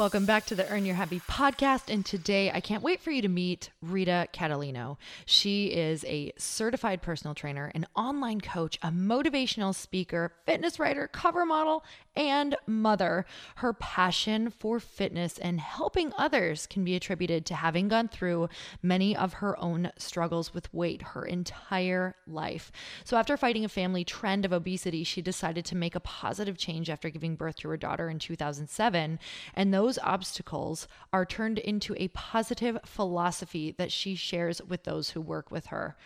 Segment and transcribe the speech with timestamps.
[0.00, 1.92] Welcome back to the Earn Your Happy podcast.
[1.92, 4.96] And today I can't wait for you to meet Rita Catalano.
[5.26, 11.44] She is a certified personal trainer, an online coach, a motivational speaker, fitness writer, cover
[11.44, 11.84] model,
[12.16, 13.26] and mother.
[13.56, 18.48] Her passion for fitness and helping others can be attributed to having gone through
[18.82, 22.72] many of her own struggles with weight her entire life.
[23.04, 26.90] So, after fighting a family trend of obesity, she decided to make a positive change
[26.90, 29.18] after giving birth to her daughter in 2007.
[29.54, 35.20] And those obstacles are turned into a positive philosophy that she shares with those who
[35.20, 35.96] work with her.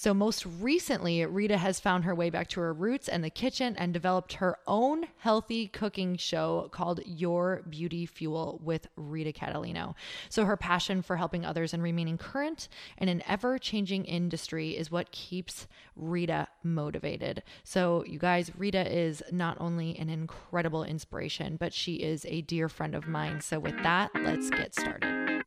[0.00, 3.76] So, most recently, Rita has found her way back to her roots and the kitchen
[3.76, 9.94] and developed her own healthy cooking show called Your Beauty Fuel with Rita Catalano.
[10.30, 14.90] So, her passion for helping others and remaining current in an ever changing industry is
[14.90, 15.66] what keeps
[15.96, 17.42] Rita motivated.
[17.62, 22.70] So, you guys, Rita is not only an incredible inspiration, but she is a dear
[22.70, 23.42] friend of mine.
[23.42, 25.39] So, with that, let's get started.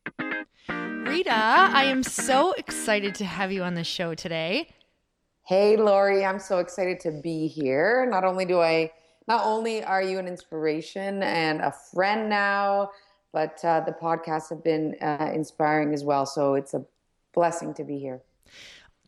[1.14, 4.66] Rita, I am so excited to have you on the show today.
[5.44, 8.04] Hey, Lori, I'm so excited to be here.
[8.10, 8.90] Not only do I
[9.28, 12.90] not only are you an inspiration and a friend now,
[13.32, 16.26] but uh, the podcasts have been uh, inspiring as well.
[16.26, 16.84] So it's a
[17.32, 18.20] blessing to be here.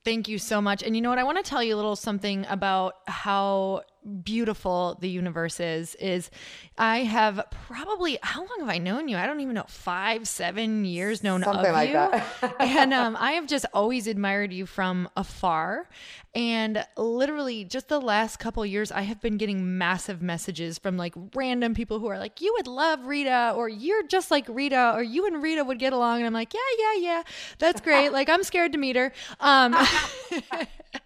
[0.04, 0.84] Thank you so much.
[0.84, 1.18] And you know what?
[1.18, 3.82] I want to tell you a little something about how
[4.22, 6.30] beautiful the universe is is
[6.78, 9.16] i have probably how long have i known you?
[9.16, 12.48] I don't even know five seven years known Something of like you?
[12.60, 15.88] and um, i have just always admired you from afar.
[16.34, 21.14] And literally just the last couple years i have been getting massive messages from like
[21.34, 25.02] random people who are like you would love rita or you're just like rita or
[25.02, 26.18] you and rita would get along.
[26.18, 27.22] And i'm like yeah yeah yeah.
[27.58, 28.10] That's great.
[28.10, 29.12] Like i'm scared to meet her.
[29.40, 29.74] Um,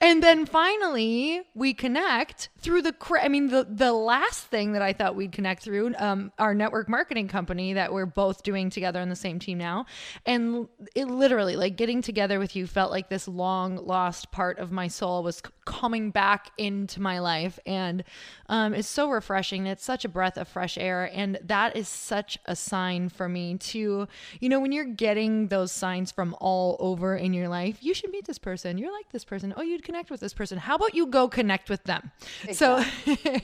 [0.00, 4.92] and then finally we connect through the I mean the the last thing that I
[4.92, 9.08] thought we'd connect through um, our network marketing company that we're both doing together on
[9.08, 9.84] the same team now.
[10.24, 14.72] And it literally like getting together with you felt like this long lost part of
[14.72, 17.58] my soul was coming back into my life.
[17.66, 18.04] And
[18.48, 19.66] um, it's so refreshing.
[19.66, 21.10] It's such a breath of fresh air.
[21.12, 24.08] And that is such a sign for me to
[24.40, 28.10] you know when you're getting those signs from all over in your life you should
[28.10, 28.78] meet this person.
[28.78, 31.70] You're like this person oh you'd connect with this person how about you go connect
[31.70, 32.10] with them
[32.46, 32.54] Exactly.
[32.54, 32.84] So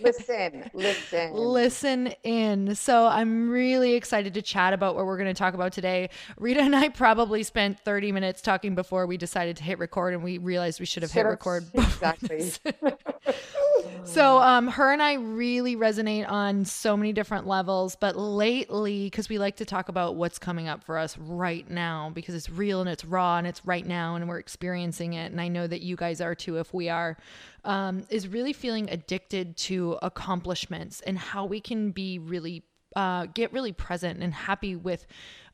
[0.03, 2.75] listen, listen, listen in.
[2.75, 6.11] So I'm really excited to chat about what we're going to talk about today.
[6.39, 10.23] Rita and I probably spent 30 minutes talking before we decided to hit record, and
[10.23, 11.65] we realized we should have should hit have, record.
[12.01, 12.51] Exactly.
[14.05, 19.29] so um, her and I really resonate on so many different levels, but lately, because
[19.29, 22.81] we like to talk about what's coming up for us right now, because it's real
[22.81, 25.31] and it's raw and it's right now, and we're experiencing it.
[25.31, 27.17] And I know that you guys are too, if we are
[27.65, 32.63] um, is really feeling addicted to accomplishments and how we can be really
[32.97, 35.07] uh, get really present and happy with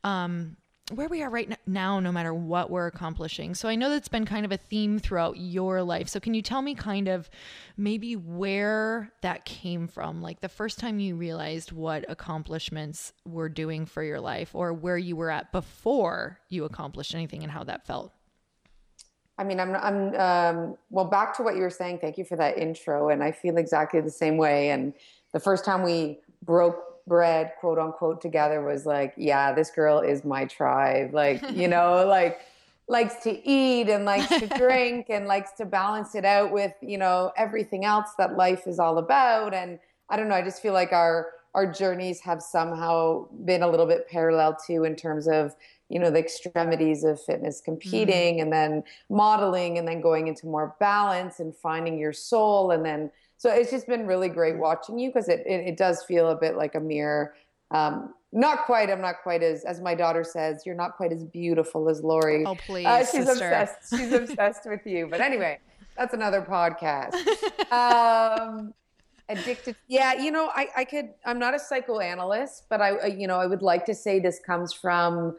[0.05, 0.56] um,
[0.93, 3.55] where we are right now, no matter what we're accomplishing.
[3.55, 6.08] So I know that's been kind of a theme throughout your life.
[6.08, 7.28] So can you tell me kind of
[7.76, 10.23] maybe where that came from?
[10.23, 14.99] Like the first time you realized what accomplishments were doing for your life or where
[14.99, 18.12] you were at before you accomplished anything and how that felt?
[19.38, 21.99] I mean, I'm, I'm, um, well, back to what you were saying.
[21.99, 23.11] Thank you for that intro.
[23.11, 24.71] And I feel exactly the same way.
[24.71, 24.94] And
[25.33, 30.25] the first time we broke bread, quote unquote, together was like, yeah, this girl is
[30.25, 31.12] my tribe.
[31.12, 32.41] Like, you know, like,
[32.88, 36.99] likes to eat and likes to drink and likes to balance it out with, you
[36.99, 39.53] know, everything else that life is all about.
[39.55, 39.79] And
[40.09, 43.87] I don't know, I just feel like our, our journeys have somehow been a little
[43.87, 45.56] bit parallel too in terms of
[45.88, 48.43] you know the extremities of fitness competing mm.
[48.43, 53.11] and then modeling and then going into more balance and finding your soul and then
[53.38, 56.37] so it's just been really great watching you because it, it, it does feel a
[56.37, 57.35] bit like a mirror.
[57.71, 61.25] Um, not quite i'm not quite as as my daughter says you're not quite as
[61.25, 62.44] beautiful as lori.
[62.44, 63.31] Oh please uh, she's sister.
[63.31, 65.09] obsessed she's obsessed with you.
[65.11, 65.59] But anyway
[65.97, 67.15] that's another podcast.
[67.73, 68.75] Um
[69.29, 73.41] addicted yeah you know i i could i'm not a psychoanalyst but i you know
[73.41, 75.37] i would like to say this comes from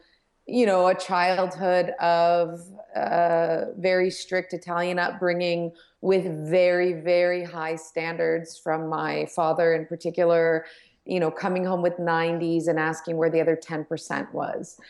[0.48, 2.62] you know, a childhood of
[2.96, 10.64] uh, very strict Italian upbringing with very, very high standards from my father in particular,
[11.04, 14.80] you know, coming home with 90s and asking where the other 10% was.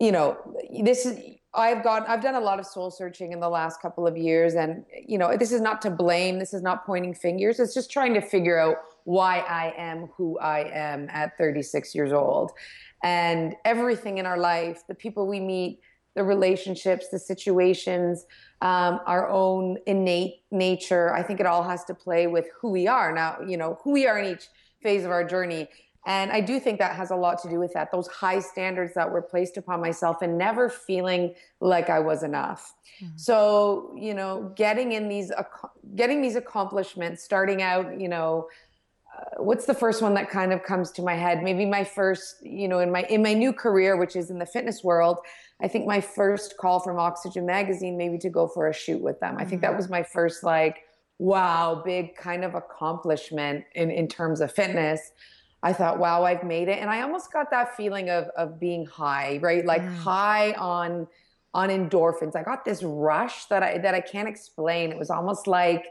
[0.00, 0.38] You know,
[0.82, 1.18] this is,
[1.54, 4.54] I've got, I've done a lot of soul searching in the last couple of years.
[4.54, 7.60] And, you know, this is not to blame, this is not pointing fingers.
[7.60, 12.12] It's just trying to figure out why I am who I am at 36 years
[12.12, 12.50] old
[13.02, 15.80] and everything in our life the people we meet
[16.14, 18.26] the relationships the situations
[18.62, 22.86] um, our own innate nature i think it all has to play with who we
[22.88, 23.12] are.
[23.12, 24.48] Now you know who we are in each
[24.82, 25.68] phase of our journey.
[26.06, 28.94] And i do think that has a lot to do with that those high standards
[28.94, 32.74] that were placed upon myself and never feeling like i was enough.
[33.02, 33.16] Mm-hmm.
[33.16, 35.30] so you know getting in these
[35.96, 38.46] getting these accomplishments starting out you know
[39.38, 41.42] what's the first one that kind of comes to my head?
[41.42, 44.46] Maybe my first you know in my in my new career which is in the
[44.46, 45.18] fitness world
[45.62, 49.20] i think my first call from oxygen magazine maybe to go for a shoot with
[49.20, 49.36] them.
[49.38, 49.76] I think that mm-hmm.
[49.76, 50.84] was my first like
[51.18, 55.00] wow big kind of accomplishment in in terms of fitness.
[55.62, 56.78] I thought wow i've made it.
[56.78, 59.64] And i almost got that feeling of of being high right?
[59.64, 59.96] Like mm.
[59.96, 61.06] high on
[61.54, 62.36] on endorphins.
[62.36, 64.92] I got this rush that i that i can't explain.
[64.92, 65.84] It was almost like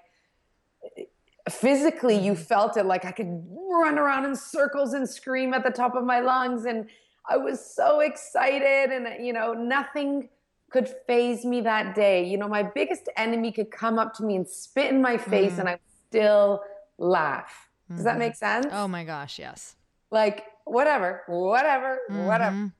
[1.49, 2.41] physically you mm-hmm.
[2.41, 6.03] felt it like I could run around in circles and scream at the top of
[6.03, 6.87] my lungs and
[7.27, 10.29] I was so excited and you know nothing
[10.71, 12.25] could phase me that day.
[12.25, 15.53] You know my biggest enemy could come up to me and spit in my face
[15.53, 15.59] mm.
[15.59, 16.61] and I still
[16.97, 17.69] laugh.
[17.89, 18.05] Does mm-hmm.
[18.05, 18.67] that make sense?
[18.71, 19.75] Oh my gosh, yes.
[20.09, 22.25] Like whatever, whatever, mm-hmm.
[22.25, 22.73] whatever.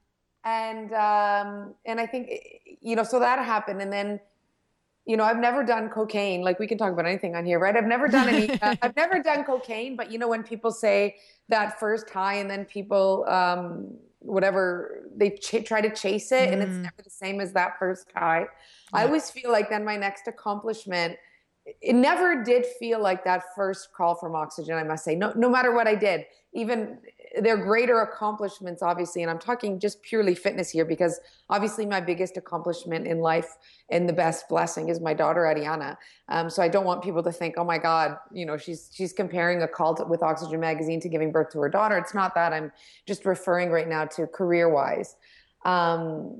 [0.44, 2.32] And um and I think
[2.82, 4.20] you know so that happened and then
[5.06, 6.42] you know, I've never done cocaine.
[6.42, 7.76] Like we can talk about anything on here, right?
[7.76, 8.50] I've never done any.
[8.62, 11.16] uh, I've never done cocaine, but you know, when people say
[11.50, 16.54] that first high, and then people, um, whatever, they ch- try to chase it, mm.
[16.54, 16.82] and it's mm.
[16.84, 18.42] never the same as that first high.
[18.42, 18.48] Yeah.
[18.94, 21.18] I always feel like then my next accomplishment.
[21.82, 24.76] It never did feel like that first call from oxygen.
[24.76, 26.98] I must say, no, no matter what I did, even
[27.42, 31.20] they're greater accomplishments obviously and i'm talking just purely fitness here because
[31.50, 33.58] obviously my biggest accomplishment in life
[33.90, 35.98] and the best blessing is my daughter ariana.
[36.30, 39.12] Um, so i don't want people to think oh my god you know she's she's
[39.12, 41.98] comparing a cult with oxygen magazine to giving birth to her daughter.
[41.98, 42.54] It's not that.
[42.54, 42.72] I'm
[43.06, 45.16] just referring right now to career wise
[45.66, 46.40] um,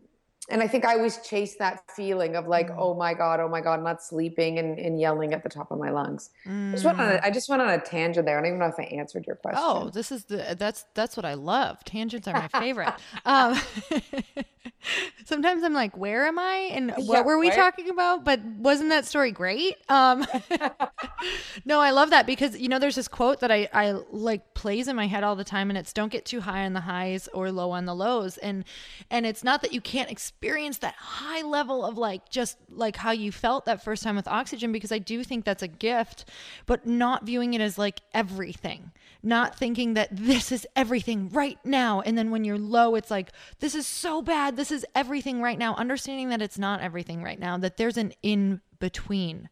[0.50, 2.76] and I think I always chase that feeling of like, mm.
[2.78, 5.80] oh my God, oh my God, not sleeping and, and yelling at the top of
[5.80, 6.30] my lungs.
[6.46, 6.70] Mm.
[6.70, 7.34] I, just went on a, mm.
[7.34, 8.38] Just went on a tangent there.
[8.38, 9.62] I don't even know if I answered your question.
[9.64, 11.84] Oh, this is the, that's, that's what I love.
[11.84, 12.94] Tangents are my favorite.
[13.26, 13.60] um,
[15.26, 16.70] sometimes I'm like, where am I?
[16.72, 18.24] And what yeah, were we talking about?
[18.24, 19.78] But wasn't that story great?
[19.90, 20.28] Um,
[21.66, 24.88] no, I love that because, you know, there's this quote that I, I like plays
[24.88, 27.28] in my head all the time and it's don't get too high on the highs
[27.34, 28.38] or low on the lows.
[28.38, 28.64] And,
[29.10, 33.12] and it's not that you can't experience that high level of like, just like how
[33.12, 36.26] you felt that first time with oxygen, because I do think that's a gift,
[36.66, 38.92] but not viewing it as like everything,
[39.24, 42.02] not thinking that this is everything right now.
[42.02, 44.56] And then when you're low, it's like, this is so bad.
[44.56, 48.14] This is everything right now, understanding that it's not everything right now, that there's an
[48.22, 49.50] in between.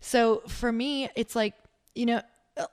[0.00, 1.54] So for me, it's like,
[1.94, 2.22] you know,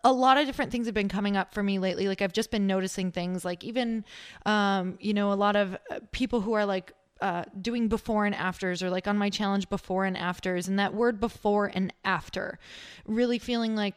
[0.04, 2.08] a lot of different things have been coming up for me lately.
[2.08, 4.06] Like I've just been noticing things like even,
[4.46, 8.36] um, you know, a lot of uh, people who are like uh, doing before and
[8.36, 12.60] afters or like on my challenge before and afters and that word before and after
[13.06, 13.96] really feeling like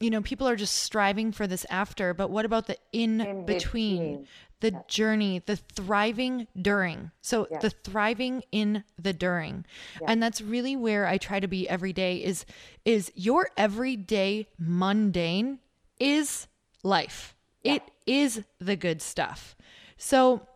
[0.00, 3.46] you know people are just striving for this after but what about the in, in
[3.46, 4.28] between, between,
[4.62, 4.80] the yeah.
[4.88, 7.10] journey, the thriving during.
[7.20, 7.58] So yeah.
[7.58, 9.66] the thriving in the during.
[10.00, 10.06] Yeah.
[10.10, 12.46] And that's really where I try to be every day is
[12.84, 15.58] is your everyday mundane
[16.00, 16.46] is
[16.82, 17.34] life.
[17.64, 19.56] It is the good stuff.
[19.96, 20.46] So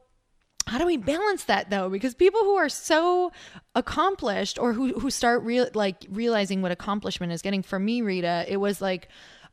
[0.66, 1.88] how do we balance that though?
[1.88, 3.32] Because people who are so
[3.74, 8.44] accomplished or who who start real like realizing what accomplishment is getting for me Rita
[8.48, 9.08] it was like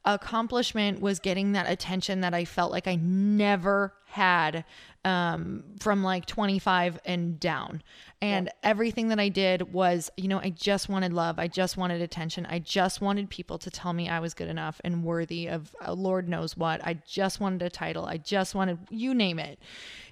[0.06, 4.66] accomplishment was getting that attention that I felt like I never had
[5.06, 7.82] um, from like 25 and down.
[8.22, 8.70] And yeah.
[8.70, 11.40] everything that I did was, you know, I just wanted love.
[11.40, 12.46] I just wanted attention.
[12.46, 15.92] I just wanted people to tell me I was good enough and worthy of uh,
[15.92, 16.80] Lord knows what.
[16.86, 18.06] I just wanted a title.
[18.06, 19.60] I just wanted, you name it.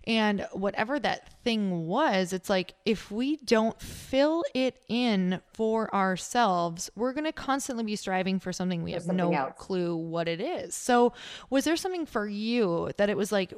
[0.07, 6.89] And whatever that thing was, it's like if we don't fill it in for ourselves,
[6.95, 9.53] we're going to constantly be striving for something we have no else.
[9.57, 10.73] clue what it is.
[10.73, 11.13] So,
[11.51, 13.53] was there something for you that it was like,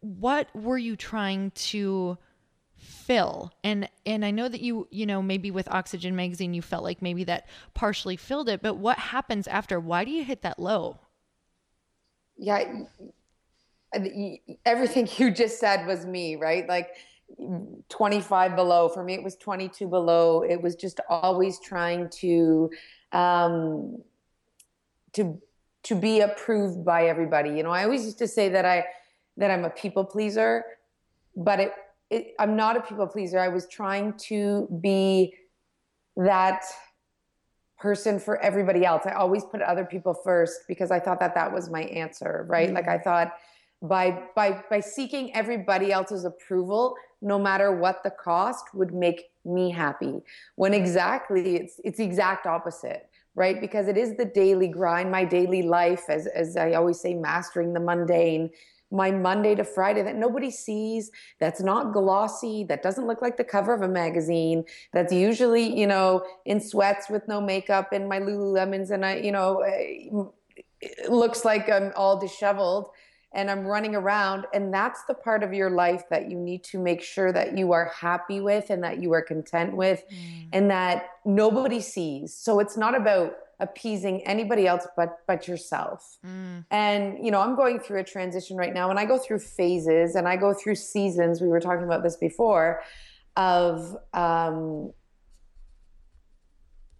[0.00, 2.18] what were you trying to?
[2.78, 6.84] fill and and i know that you you know maybe with oxygen magazine you felt
[6.84, 10.58] like maybe that partially filled it but what happens after why do you hit that
[10.58, 10.98] low
[12.36, 12.64] yeah
[14.64, 16.68] everything you just said was me, right?
[16.68, 16.90] Like
[17.88, 18.88] 25 below.
[18.88, 20.42] For me, it was 22 below.
[20.42, 22.70] It was just always trying to,
[23.12, 24.02] um,
[25.14, 25.40] to,
[25.84, 27.50] to be approved by everybody.
[27.50, 28.84] You know, I always used to say that I,
[29.36, 30.64] that I'm a people pleaser,
[31.36, 31.72] but it,
[32.10, 33.38] it I'm not a people pleaser.
[33.38, 35.34] I was trying to be
[36.16, 36.64] that
[37.78, 39.02] person for everybody else.
[39.04, 42.68] I always put other people first because I thought that that was my answer, right?
[42.68, 42.76] Mm-hmm.
[42.76, 43.32] Like I thought
[43.82, 49.70] by by by seeking everybody else's approval no matter what the cost would make me
[49.70, 50.22] happy
[50.56, 55.24] when exactly it's it's the exact opposite right because it is the daily grind my
[55.24, 58.50] daily life as as i always say mastering the mundane
[58.90, 63.44] my monday to friday that nobody sees that's not glossy that doesn't look like the
[63.44, 68.20] cover of a magazine that's usually you know in sweats with no makeup and my
[68.20, 69.62] lululemons and i you know
[70.80, 72.90] it looks like i'm all disheveled
[73.36, 74.46] and I'm running around.
[74.54, 77.72] And that's the part of your life that you need to make sure that you
[77.72, 80.48] are happy with and that you are content with mm.
[80.52, 82.34] and that nobody sees.
[82.34, 86.18] So it's not about appeasing anybody else but but yourself.
[86.24, 86.64] Mm.
[86.70, 90.14] And you know, I'm going through a transition right now and I go through phases
[90.14, 91.40] and I go through seasons.
[91.40, 92.82] We were talking about this before
[93.36, 94.92] of um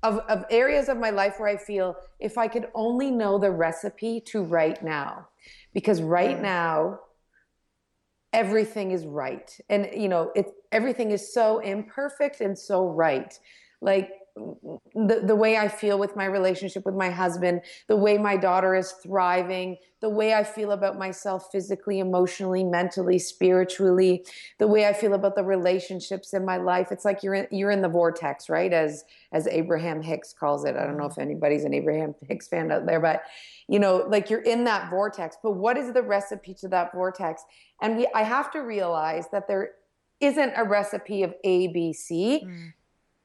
[0.02, 3.50] of, of areas of my life where I feel if I could only know the
[3.50, 5.28] recipe to right now
[5.74, 7.00] because right now
[8.32, 13.38] everything is right and you know it everything is so imperfect and so right
[13.80, 18.36] like the, the way I feel with my relationship with my husband, the way my
[18.36, 24.26] daughter is thriving, the way I feel about myself physically, emotionally, mentally, spiritually,
[24.58, 26.88] the way I feel about the relationships in my life.
[26.90, 28.72] It's like you're in, you're in the vortex, right?
[28.72, 30.76] As as Abraham Hicks calls it.
[30.76, 33.22] I don't know if anybody's an Abraham Hicks fan out there, but
[33.68, 35.36] you know, like you're in that vortex.
[35.42, 37.42] But what is the recipe to that vortex?
[37.80, 39.72] And we I have to realize that there
[40.20, 42.72] isn't a recipe of ABC mm.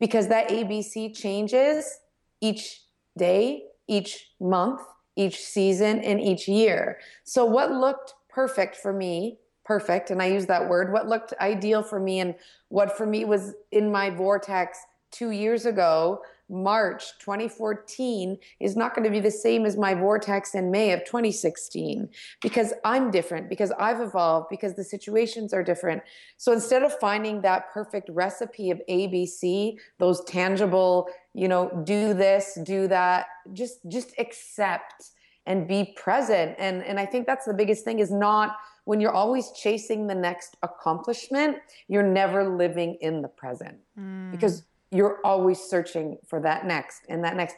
[0.02, 2.00] Because that ABC changes
[2.42, 2.82] each
[3.18, 4.82] day, each month,
[5.16, 7.00] each season, and each year.
[7.24, 11.84] So, what looked perfect for me, perfect, and I use that word, what looked ideal
[11.84, 12.34] for me, and
[12.70, 14.80] what for me was in my vortex
[15.12, 20.54] two years ago March 2014 is not going to be the same as my vortex
[20.54, 22.10] in May of 2016
[22.42, 26.04] because I'm different, because I've evolved, because the situations are different.
[26.38, 32.60] So instead of finding that perfect recipe of ABC, those tangible, you know, do this,
[32.64, 35.12] do that, just just accept
[35.46, 36.56] and be present.
[36.60, 40.16] And and I think that's the biggest thing is not when you're always chasing the
[40.16, 43.78] next accomplishment, you're never living in the present.
[43.98, 44.32] Mm.
[44.32, 47.56] Because you're always searching for that next and that next.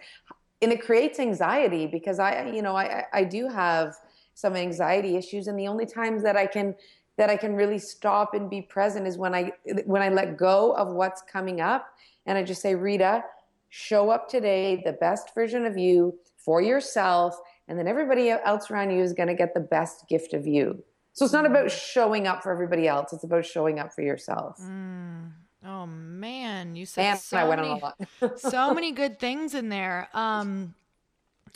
[0.62, 3.96] And it creates anxiety because i you know i i do have
[4.34, 6.74] some anxiety issues and the only times that i can
[7.18, 9.52] that i can really stop and be present is when i
[9.86, 11.88] when i let go of what's coming up
[12.25, 13.22] and i just say rita
[13.68, 17.38] show up today the best version of you for yourself
[17.68, 20.84] and then everybody else around you is going to get the best gift of you.
[21.13, 24.60] So it's not about showing up for everybody else it's about showing up for yourself.
[24.60, 25.32] Mm.
[25.65, 27.82] Oh man, you said so many,
[28.36, 30.10] so many good things in there.
[30.13, 30.75] Um,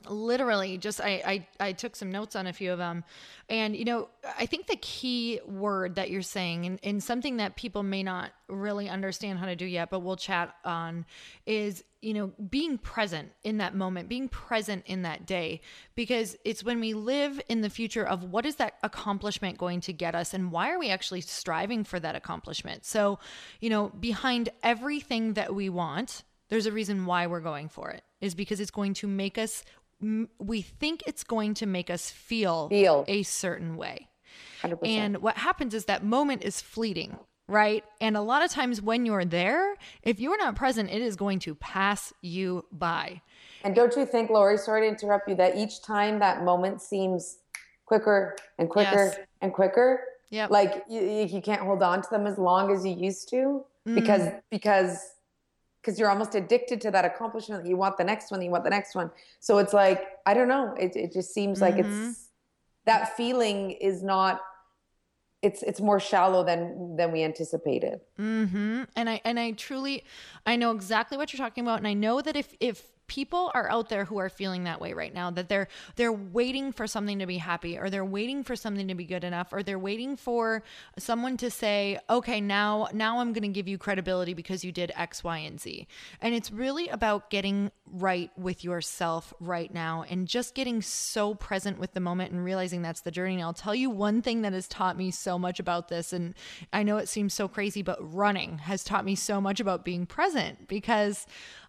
[0.07, 3.03] literally just I, I i took some notes on a few of them.
[3.49, 7.55] And you know i think the key word that you're saying and, and something that
[7.55, 11.05] people may not really understand how to do yet but we'll chat on
[11.45, 15.61] is you know being present in that moment being present in that day.
[15.95, 19.93] Because it's when we live in the future of what is that accomplishment going to
[19.93, 22.85] get us and why are we actually striving for that accomplishment?
[22.85, 23.19] So
[23.59, 28.03] you know behind everything that we want there's a reason why we're going for it
[28.21, 29.63] is because it's going to make us
[29.99, 33.05] we think it's going to make us feel, feel.
[33.07, 34.09] a certain way.
[34.61, 34.79] 100%.
[34.87, 37.83] And what happens is that moment is fleeting, right?
[38.01, 41.39] And a lot of times when you're there, if you're not present, it is going
[41.39, 43.21] to pass you by.
[43.63, 47.39] And don't you think, Lori, sorry to interrupt you, that each time that moment seems
[47.85, 49.19] quicker and quicker yes.
[49.41, 52.93] and quicker, yeah, like you, you can't hold on to them as long as you
[52.93, 53.95] used to mm.
[53.95, 54.99] because because
[55.87, 57.65] because you're almost addicted to that accomplishment.
[57.65, 59.09] You want the next one, you want the next one.
[59.39, 60.75] So it's like, I don't know.
[60.77, 61.77] It, it just seems mm-hmm.
[61.77, 62.11] like it's mm-hmm.
[62.87, 64.41] that feeling is not
[65.41, 68.01] it's it's more shallow than than we anticipated.
[68.19, 68.83] Mm-hmm.
[68.97, 70.03] And I and I truly
[70.45, 71.77] I know exactly what you're talking about.
[71.77, 74.93] And I know that if if people are out there who are feeling that way
[74.93, 78.55] right now that they're they're waiting for something to be happy or they're waiting for
[78.55, 80.63] something to be good enough or they're waiting for
[80.97, 84.91] someone to say okay now now I'm going to give you credibility because you did
[84.95, 85.87] x y and z.
[86.21, 91.79] And it's really about getting right with yourself right now and just getting so present
[91.79, 93.35] with the moment and realizing that's the journey.
[93.35, 96.33] And I'll tell you one thing that has taught me so much about this and
[96.73, 100.05] I know it seems so crazy but running has taught me so much about being
[100.05, 101.25] present because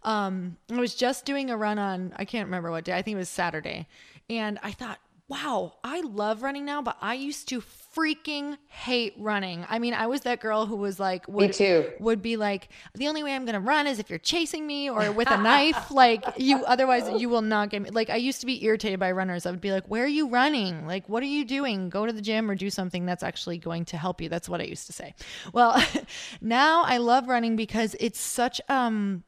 [0.09, 3.16] um, I was just doing a run on, I can't remember what day, I think
[3.16, 3.87] it was Saturday.
[4.31, 9.66] And I thought, wow, I love running now, but I used to freaking hate running.
[9.68, 11.92] I mean, I was that girl who was like, would, me too.
[12.01, 15.12] Would be like, the only way I'm gonna run is if you're chasing me or
[15.12, 15.90] with a knife.
[15.90, 17.90] like you, otherwise you will not get me.
[17.90, 19.44] Like I used to be irritated by runners.
[19.44, 20.87] I would be like, where are you running?
[20.87, 21.90] Like, what are you doing?
[21.90, 24.31] Go to the gym or do something that's actually going to help you.
[24.31, 25.14] That's what I used to say.
[25.53, 25.83] Well,
[26.40, 29.25] now I love running because it's such um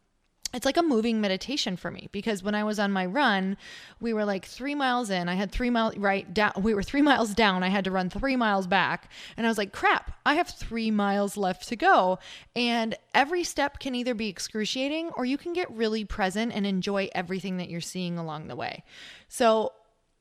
[0.53, 3.57] it's like a moving meditation for me because when I was on my run,
[4.01, 5.29] we were like three miles in.
[5.29, 6.53] I had three miles right down.
[6.61, 7.63] We were three miles down.
[7.63, 9.11] I had to run three miles back.
[9.37, 12.19] And I was like, crap, I have three miles left to go.
[12.57, 17.09] And every step can either be excruciating or you can get really present and enjoy
[17.15, 18.83] everything that you're seeing along the way.
[19.29, 19.73] So,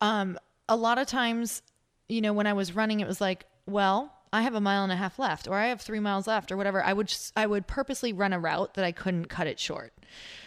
[0.01, 0.37] um,
[0.67, 1.63] a lot of times,
[2.07, 4.91] you know, when I was running, it was like, well, I have a mile and
[4.91, 7.47] a half left or I have 3 miles left or whatever I would just, I
[7.47, 9.93] would purposely run a route that I couldn't cut it short.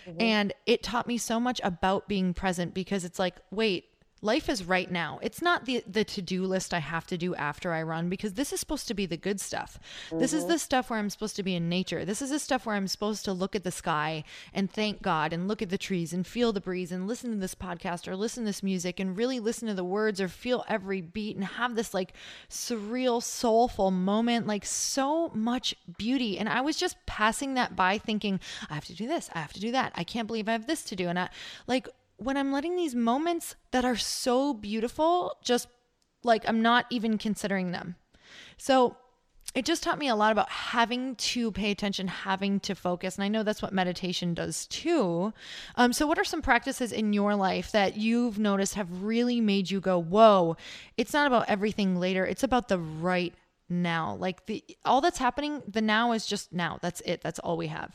[0.06, 0.20] Mm-hmm.
[0.20, 3.86] And it taught me so much about being present because it's like, wait,
[4.22, 5.18] life is right now.
[5.20, 8.52] It's not the the to-do list I have to do after I run because this
[8.52, 9.78] is supposed to be the good stuff.
[10.06, 10.20] Mm-hmm.
[10.20, 10.52] This is mm-hmm.
[10.52, 12.04] the stuff where I'm supposed to be in nature.
[12.04, 15.32] This is the stuff where I'm supposed to look at the sky and thank God
[15.32, 18.14] and look at the trees and feel the breeze and listen to this podcast or
[18.14, 21.44] listen to this music and really listen to the words or feel every beat and
[21.44, 22.14] have this like
[22.48, 28.38] surreal soulful moment like so much beauty and I was just passing that by thinking
[28.70, 29.92] I have to do this, I have to do that.
[29.96, 31.28] I can't believe I have this to do and I
[31.66, 35.68] like when I'm letting these moments that are so beautiful, just
[36.24, 37.96] like I'm not even considering them.
[38.56, 38.96] So
[39.54, 43.16] it just taught me a lot about having to pay attention, having to focus.
[43.16, 45.34] And I know that's what meditation does too.
[45.76, 49.70] Um, so, what are some practices in your life that you've noticed have really made
[49.70, 50.56] you go, whoa,
[50.96, 53.34] it's not about everything later, it's about the right
[53.68, 54.14] now.
[54.14, 56.78] Like the all that's happening, the now is just now.
[56.80, 57.20] That's it.
[57.22, 57.94] That's all we have.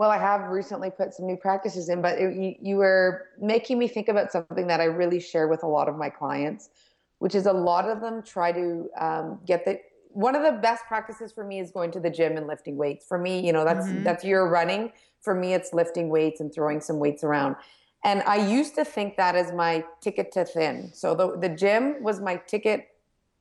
[0.00, 3.78] Well, I have recently put some new practices in, but it, you, you were making
[3.78, 6.70] me think about something that I really share with a lot of my clients,
[7.18, 9.78] which is a lot of them try to um, get the.
[10.12, 13.04] One of the best practices for me is going to the gym and lifting weights.
[13.04, 14.02] For me, you know, that's mm-hmm.
[14.02, 14.90] that's your running.
[15.20, 17.56] For me, it's lifting weights and throwing some weights around.
[18.02, 20.92] And I used to think that as my ticket to thin.
[20.94, 22.88] So the the gym was my ticket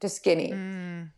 [0.01, 0.51] to skinny.
[0.51, 1.11] Mm.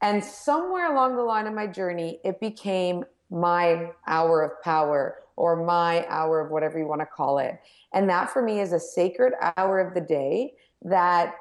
[0.00, 5.64] And somewhere along the line of my journey, it became my hour of power or
[5.64, 7.60] my hour of whatever you want to call it.
[7.92, 11.34] And that for me is a sacred hour of the day that,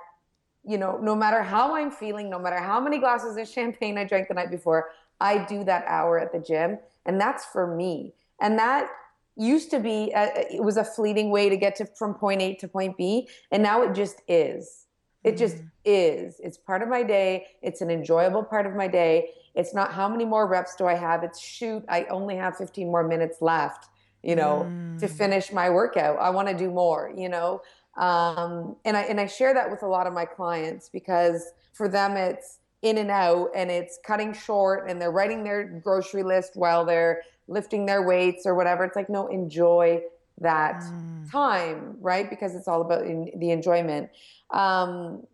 [0.64, 4.04] you know, no matter how I'm feeling, no matter how many glasses of champagne I
[4.04, 6.78] drank the night before, I do that hour at the gym.
[7.06, 8.14] And that's for me.
[8.40, 8.90] And that
[9.36, 12.56] used to be, a, it was a fleeting way to get to from point A
[12.56, 13.28] to point B.
[13.52, 14.87] And now it just is.
[15.28, 15.70] It just mm.
[15.86, 16.40] is.
[16.44, 17.48] It's part of my day.
[17.62, 19.30] It's an enjoyable part of my day.
[19.56, 21.24] It's not how many more reps do I have?
[21.24, 23.88] It's shoot, I only have 15 more minutes left,
[24.24, 25.00] you know, mm.
[25.00, 26.20] to finish my workout.
[26.20, 27.62] I want to do more, you know.
[27.98, 31.90] Um, and I and I share that with a lot of my clients because for
[31.90, 36.52] them it's in and out and it's cutting short and they're writing their grocery list
[36.54, 38.84] while they're lifting their weights or whatever.
[38.84, 40.02] It's like no, enjoy
[40.42, 41.32] that mm.
[41.32, 42.30] time, right?
[42.30, 44.10] Because it's all about in, the enjoyment.
[44.52, 45.26] Um,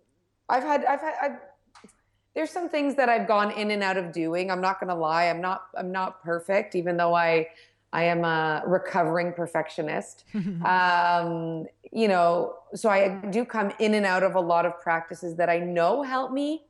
[0.49, 1.37] I've had, I've had, I've,
[2.35, 4.49] there's some things that I've gone in and out of doing.
[4.49, 5.25] I'm not going to lie.
[5.25, 7.47] I'm not, I'm not perfect, even though I,
[7.91, 10.23] I am a recovering perfectionist.
[10.65, 15.35] um, you know, so I do come in and out of a lot of practices
[15.35, 16.63] that I know help me.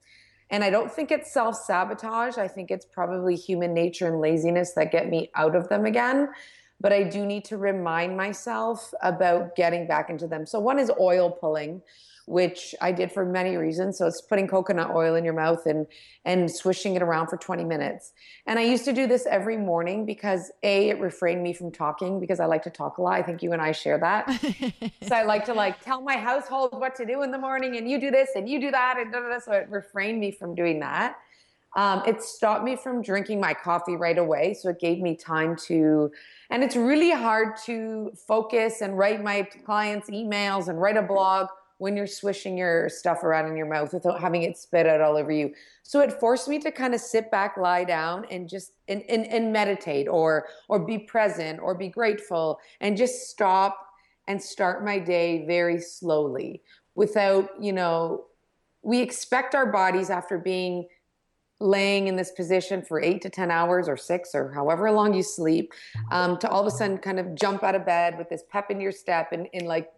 [0.49, 2.37] And I don't think it's self sabotage.
[2.37, 6.29] I think it's probably human nature and laziness that get me out of them again
[6.83, 10.45] but I do need to remind myself about getting back into them.
[10.45, 11.81] So one is oil pulling,
[12.25, 13.97] which I did for many reasons.
[13.97, 15.87] So it's putting coconut oil in your mouth and
[16.25, 18.11] and swishing it around for 20 minutes.
[18.45, 22.19] And I used to do this every morning because a it refrained me from talking
[22.19, 23.13] because I like to talk a lot.
[23.13, 24.29] I think you and I share that.
[25.07, 27.89] so I like to like tell my household what to do in the morning and
[27.89, 29.39] you do this and you do that and da, da, da.
[29.39, 31.17] so it refrained me from doing that.
[31.75, 34.53] Um, it stopped me from drinking my coffee right away.
[34.53, 36.11] So it gave me time to,
[36.53, 41.47] and it's really hard to focus and write my clients' emails and write a blog
[41.79, 45.17] when you're swishing your stuff around in your mouth without having it spit out all
[45.17, 45.51] over you.
[45.81, 49.25] So it forced me to kind of sit back, lie down, and just and, and,
[49.25, 53.75] and meditate or or be present or be grateful and just stop
[54.27, 56.61] and start my day very slowly
[56.93, 58.25] without, you know,
[58.83, 60.87] we expect our bodies after being
[61.63, 65.23] laying in this position for eight to 10 hours or six or however long you
[65.23, 65.73] sleep
[66.11, 68.69] um, to all of a sudden kind of jump out of bed with this pep
[68.69, 69.89] in your step and, and like,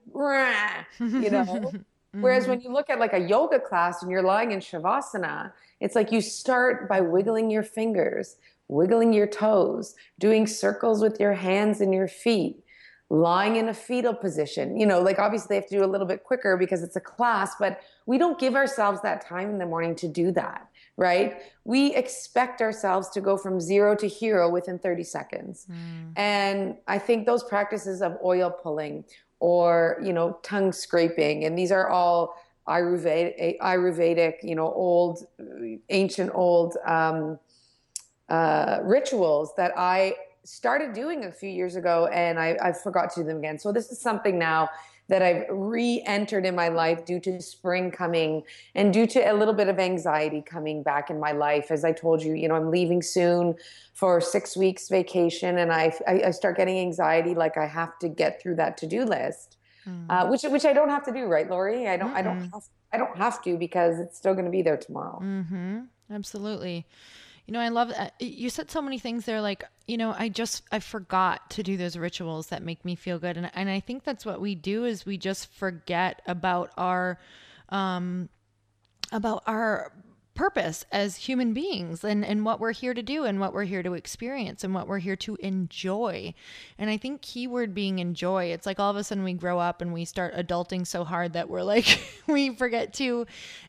[1.00, 1.72] you know?
[2.12, 5.52] Whereas when you look at like a yoga class and you're lying in Shavasana,
[5.82, 8.38] it's like you start by wiggling your fingers,
[8.70, 12.64] wiggling your toes, doing circles with your hands and your feet,
[13.10, 14.80] lying in a fetal position.
[14.80, 17.02] You know, like obviously they have to do a little bit quicker because it's a
[17.02, 21.42] class, but we don't give ourselves that time in the morning to do that right?
[21.66, 25.68] We expect ourselves to go from zero to hero within 30 seconds.
[25.70, 26.14] Mm.
[26.16, 29.04] And I think those practices of oil pulling
[29.40, 32.36] or, you know, tongue scraping, and these are all
[32.68, 35.26] Ayurvedic, Ayurvedic you know, old,
[35.90, 37.38] ancient old um,
[38.30, 43.22] uh, rituals that I started doing a few years ago and I, I forgot to
[43.22, 43.60] do them again.
[43.60, 44.70] So this is something now
[45.08, 49.34] that I've re entered in my life due to spring coming and due to a
[49.34, 51.70] little bit of anxiety coming back in my life.
[51.70, 53.56] As I told you, you know, I'm leaving soon
[53.94, 58.42] for six weeks vacation and I, I, start getting anxiety like I have to get
[58.42, 59.58] through that to do list.
[59.88, 60.06] Mm.
[60.10, 61.88] Uh, which which I don't have to do, right, Lori?
[61.88, 64.52] I don't mm I don't have I don't have to because it's still going to
[64.52, 65.20] be there tomorrow.
[65.22, 65.82] Mm-hmm.
[66.12, 66.86] Absolutely.
[67.46, 68.14] You know, I love that.
[68.20, 71.78] You said so many things there like, you know, I just I forgot to do
[71.78, 73.38] those rituals that make me feel good.
[73.38, 77.20] And and I think that's what we do is we just forget about our
[77.70, 78.30] um
[79.12, 79.92] about our
[80.36, 83.82] purpose as human beings and, and what we're here to do and what we're here
[83.82, 86.34] to experience and what we're here to enjoy.
[86.78, 89.82] And I think keyword being enjoy, it's like all of a sudden we grow up
[89.82, 93.26] and we start adulting so hard that we're like, we forget to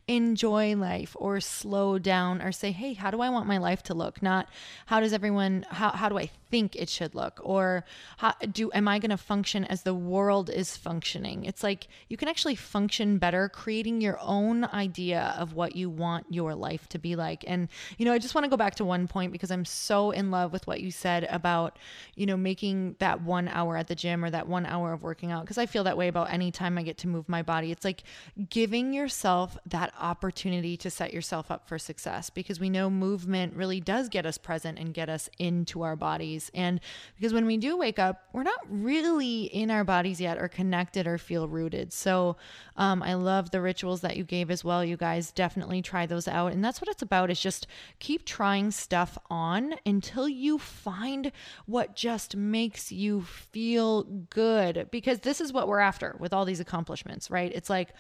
[0.09, 3.95] enjoy life or slow down or say, hey, how do I want my life to
[3.95, 4.21] look?
[4.21, 4.49] Not
[4.87, 7.85] how does everyone, how, how do I think it should look or
[8.19, 11.45] how do am i going to function as the world is functioning?
[11.45, 16.27] It's like you can actually function better creating your own idea of what you want
[16.31, 17.45] your life to be like.
[17.47, 20.11] And you know i just want to go back to one point because i'm so
[20.11, 21.79] in love with what you said about
[22.15, 25.33] you know making that 1 hour at the gym or that 1 hour of working
[25.33, 27.73] out because i feel that way about any time i get to move my body.
[27.73, 28.03] It's like
[28.51, 33.81] giving yourself that opportunity to set yourself up for success because we know movement really
[33.81, 36.61] does get us present and get us into our bodies bodies.
[36.67, 36.81] And
[37.17, 41.07] because when we do wake up, we're not really in our bodies yet or connected
[41.07, 41.93] or feel rooted.
[41.93, 42.37] So
[42.77, 44.85] um, I love the rituals that you gave as well.
[44.85, 46.53] You guys definitely try those out.
[46.53, 47.67] And that's what it's about is just
[47.99, 51.33] keep trying stuff on until you find
[51.67, 54.89] what just makes you feel good.
[54.91, 57.53] Because this is what we're after with all these accomplishments, right?
[57.55, 57.91] It's like,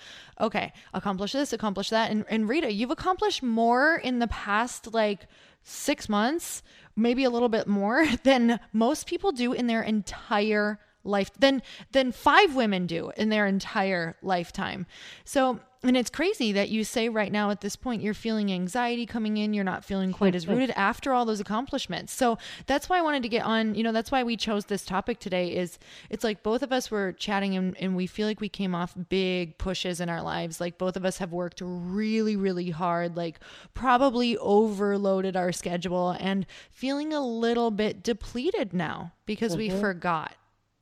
[0.40, 2.10] okay, accomplish this, accomplish that.
[2.10, 5.26] And, and Rita, you've accomplished more in the past like
[5.62, 6.62] six months
[6.96, 12.12] maybe a little bit more than most people do in their entire life than than
[12.12, 14.86] five women do in their entire lifetime.
[15.24, 19.06] So and it's crazy that you say right now at this point you're feeling anxiety
[19.06, 22.12] coming in, you're not feeling quite as rooted after all those accomplishments.
[22.12, 24.84] So that's why I wanted to get on, you know, that's why we chose this
[24.84, 25.78] topic today is
[26.10, 28.94] it's like both of us were chatting and, and we feel like we came off
[29.08, 30.60] big pushes in our lives.
[30.60, 33.38] Like both of us have worked really, really hard, like
[33.74, 39.74] probably overloaded our schedule and feeling a little bit depleted now because mm-hmm.
[39.74, 40.34] we forgot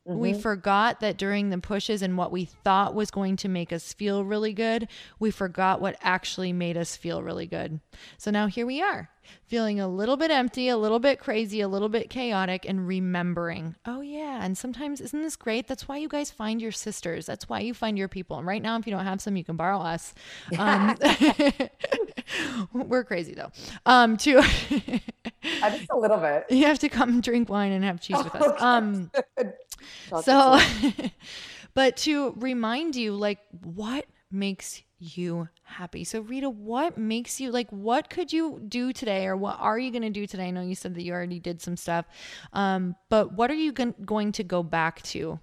[0.07, 0.19] Mm-hmm.
[0.19, 3.95] We forgot that during the pushes and what we thought was going to make us
[3.95, 4.87] feel really good,
[5.19, 7.81] we forgot what actually made us feel really good.
[8.19, 9.09] So now here we are,
[9.47, 13.77] feeling a little bit empty, a little bit crazy, a little bit chaotic, and remembering,
[13.87, 14.45] oh, yeah.
[14.45, 15.69] And sometimes, isn't this great?
[15.69, 17.25] That's why you guys find your sisters.
[17.25, 18.37] That's why you find your people.
[18.37, 20.13] And right now, if you don't have some, you can borrow us.
[20.59, 20.99] Um,
[22.73, 23.51] we're crazy though.
[23.87, 24.43] Um, to
[25.43, 26.45] just a little bit.
[26.51, 28.61] You have to come drink wine and have cheese with us.
[28.65, 29.11] Um,
[30.23, 30.61] so,
[31.75, 36.05] but to remind you, like, what makes you happy?
[36.05, 39.91] So, Rita, what makes you like, what could you do today or what are you
[39.91, 40.49] going to do today?
[40.49, 42.07] I know you said that you already did some stuff,
[42.53, 45.39] um, but what are you going to go back to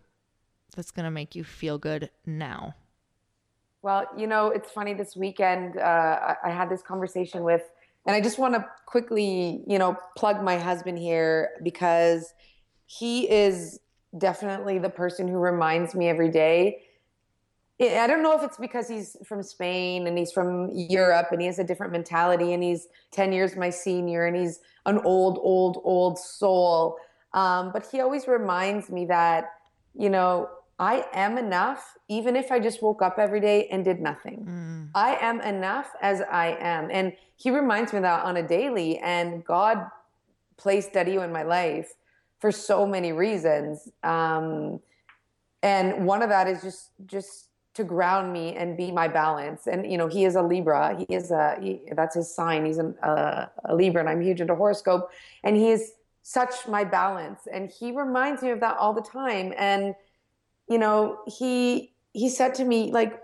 [0.75, 2.75] that's going to make you feel good now?
[3.81, 7.63] Well, you know, it's funny this weekend, uh, I, I had this conversation with,
[8.05, 12.33] and I just want to quickly, you know, plug my husband here because
[12.85, 13.79] he is
[14.17, 16.83] definitely the person who reminds me every day.
[17.79, 21.47] I don't know if it's because he's from Spain and he's from Europe and he
[21.47, 25.81] has a different mentality and he's 10 years my senior and he's an old, old,
[25.83, 26.97] old soul.
[27.33, 29.53] Um, but he always reminds me that,
[29.95, 33.99] you know, I am enough even if I just woke up every day and did
[33.99, 34.45] nothing.
[34.47, 34.89] Mm.
[34.93, 36.89] I am enough as I am.
[36.91, 38.99] And he reminds me that on a daily.
[38.99, 39.87] And God
[40.57, 41.93] placed Dario in my life
[42.41, 43.87] for so many reasons.
[44.03, 44.81] Um,
[45.63, 49.67] and one of that is just just to ground me and be my balance.
[49.67, 50.97] And you know, he is a Libra.
[50.97, 52.65] He is a he, that's his sign.
[52.65, 55.11] He's an, uh, a Libra, and I'm huge into horoscope.
[55.43, 57.41] And he is such my balance.
[57.51, 59.53] And he reminds me of that all the time.
[59.57, 59.95] And
[60.67, 63.21] you know, he he said to me like,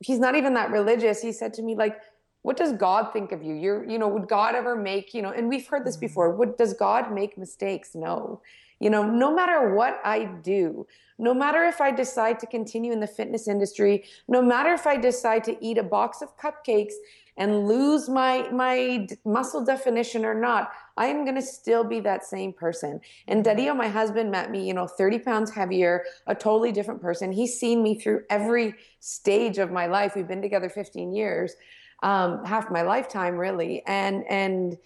[0.00, 1.22] he's not even that religious.
[1.22, 1.98] He said to me like,
[2.46, 3.56] what does God think of you?
[3.56, 6.06] You're, you know, would God ever make, you know, and we've heard this mm-hmm.
[6.06, 6.30] before.
[6.36, 7.96] Would does God make mistakes?
[7.96, 8.40] No.
[8.78, 10.86] You know, no matter what I do,
[11.18, 14.96] no matter if I decide to continue in the fitness industry, no matter if I
[14.96, 16.92] decide to eat a box of cupcakes
[17.36, 22.24] and lose my my muscle definition or not, I am going to still be that
[22.24, 23.00] same person.
[23.26, 23.56] And mm-hmm.
[23.56, 27.32] Dario, my husband, met me, you know, 30 pounds heavier, a totally different person.
[27.32, 30.12] He's seen me through every stage of my life.
[30.14, 31.56] We've been together 15 years
[32.02, 33.82] um, half my lifetime really.
[33.86, 34.78] And and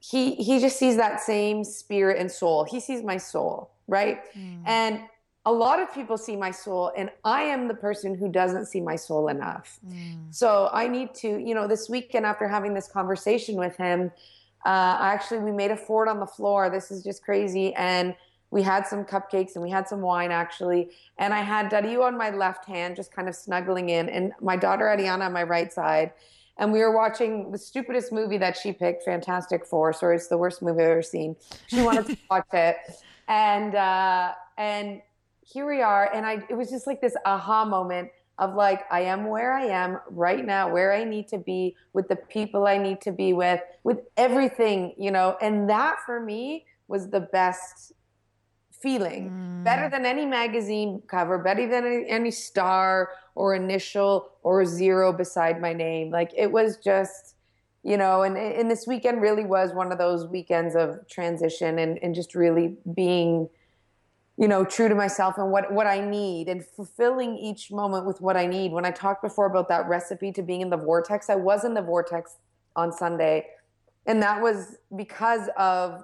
[0.00, 2.64] he he just sees that same spirit and soul.
[2.64, 4.20] He sees my soul right?
[4.36, 4.62] Mm.
[4.66, 5.00] and
[5.46, 8.82] a lot of people see my soul and i am the person who doesn't see
[8.82, 9.80] my soul enough.
[9.88, 10.32] Mm.
[10.34, 14.12] so i need to you know this weekend after having this conversation with him
[14.66, 16.68] uh, actually we made a fort on the floor.
[16.68, 17.72] This is just crazy.
[17.74, 18.14] And
[18.50, 20.90] we had some cupcakes and we had some wine actually.
[21.16, 24.08] And i had dario on my left hand just kind of snuggling in.
[24.08, 26.12] And my daughter ariana on my right side
[26.58, 29.92] and we were watching the stupidest movie that she picked, Fantastic Four.
[29.92, 31.36] Sorry, it's the worst movie I've ever seen.
[31.68, 32.76] She wanted to watch it,
[33.28, 35.00] and uh, and
[35.42, 39.00] here we are, and I it was just like this aha moment of like I
[39.00, 42.78] am where I am right now, where I need to be with the people I
[42.78, 47.92] need to be with, with everything, you know, and that for me was the best
[48.80, 49.64] feeling mm.
[49.64, 55.60] better than any magazine cover better than any, any, star or initial or zero beside
[55.60, 56.10] my name.
[56.10, 57.36] Like it was just
[57.84, 61.98] you know and, and this weekend really was one of those weekends of transition and,
[62.02, 63.48] and just really being
[64.36, 68.20] you know true to myself and what what i need and fulfilling each moment with
[68.20, 68.72] what i need.
[68.72, 71.74] When i talked before about that recipe to being in the vortex i was in
[71.74, 72.36] the vortex
[72.74, 73.46] on sunday.
[74.06, 76.02] And that was because of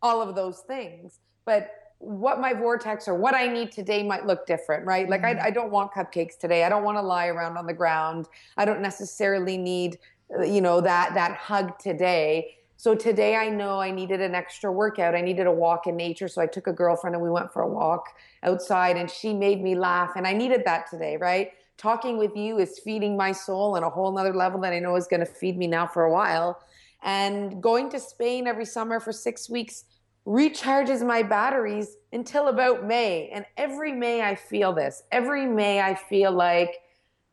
[0.00, 1.18] all of those things.
[1.44, 1.70] But
[2.02, 5.08] what my vortex or what I need today might look different, right?
[5.08, 5.46] Like I, mm-hmm.
[5.46, 6.64] I don't want cupcakes today.
[6.64, 8.28] I don't want to lie around on the ground.
[8.56, 9.98] I don't necessarily need,
[10.36, 12.56] uh, you know, that that hug today.
[12.76, 15.14] So today I know I needed an extra workout.
[15.14, 16.26] I needed a walk in nature.
[16.26, 18.08] So I took a girlfriend and we went for a walk
[18.42, 20.14] outside and she made me laugh.
[20.16, 21.52] And I needed that today, right?
[21.76, 24.96] Talking with you is feeding my soul on a whole nother level that I know
[24.96, 26.60] is going to feed me now for a while.
[27.04, 29.84] And going to Spain every summer for six weeks
[30.26, 33.28] recharges my batteries until about May.
[33.32, 35.02] And every May I feel this.
[35.10, 36.76] Every May I feel like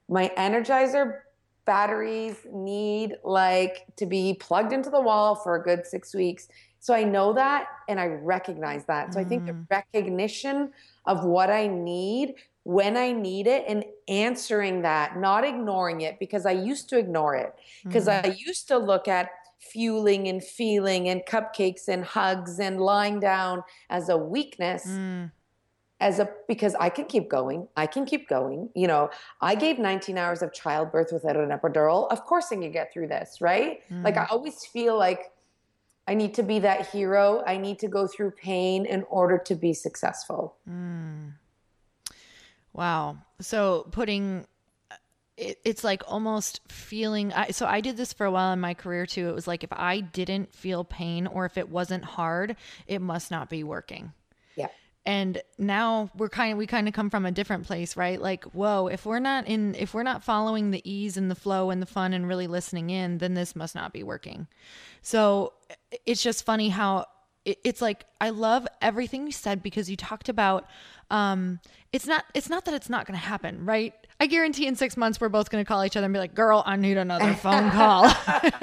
[0.07, 1.19] my energizer
[1.65, 6.47] batteries need like to be plugged into the wall for a good 6 weeks.
[6.79, 9.13] So I know that and I recognize that.
[9.13, 9.25] So mm.
[9.25, 9.69] I think the mm.
[9.69, 10.71] recognition
[11.05, 16.45] of what I need when I need it and answering that, not ignoring it because
[16.45, 17.53] I used to ignore it.
[17.83, 18.25] Because mm.
[18.25, 23.63] I used to look at fueling and feeling and cupcakes and hugs and lying down
[23.89, 24.85] as a weakness.
[24.87, 25.31] Mm.
[26.01, 28.69] As a because I can keep going, I can keep going.
[28.73, 29.09] You know,
[29.41, 32.09] I gave 19 hours of childbirth without an epidural.
[32.09, 33.81] Of course, I can get through this, right?
[33.91, 34.05] Mm.
[34.05, 35.33] Like I always feel like
[36.07, 37.43] I need to be that hero.
[37.45, 40.55] I need to go through pain in order to be successful.
[40.67, 41.33] Mm.
[42.71, 43.17] Wow.
[43.41, 44.45] So putting
[45.39, 48.73] it, it's like almost feeling I, so i did this for a while in my
[48.73, 49.29] career too.
[49.29, 52.55] It was like if i didn't feel pain or if it wasn't hard
[52.87, 54.11] it must not be working.
[54.55, 54.67] Yeah.
[55.05, 58.21] And now we're kind of we kind of come from a different place right?
[58.21, 61.69] Like whoa if we're not in if we're not following the ease and the flow
[61.69, 64.47] and the fun and really listening in then this must not be working.
[65.01, 65.53] So
[66.05, 67.05] it's just funny how
[67.45, 70.67] it's like I love everything you said because you talked about
[71.09, 71.59] um
[71.91, 73.93] it's not it's not that it's not going to happen, right?
[74.21, 76.35] I guarantee in 6 months we're both going to call each other and be like,
[76.35, 78.11] "Girl, I need another phone call."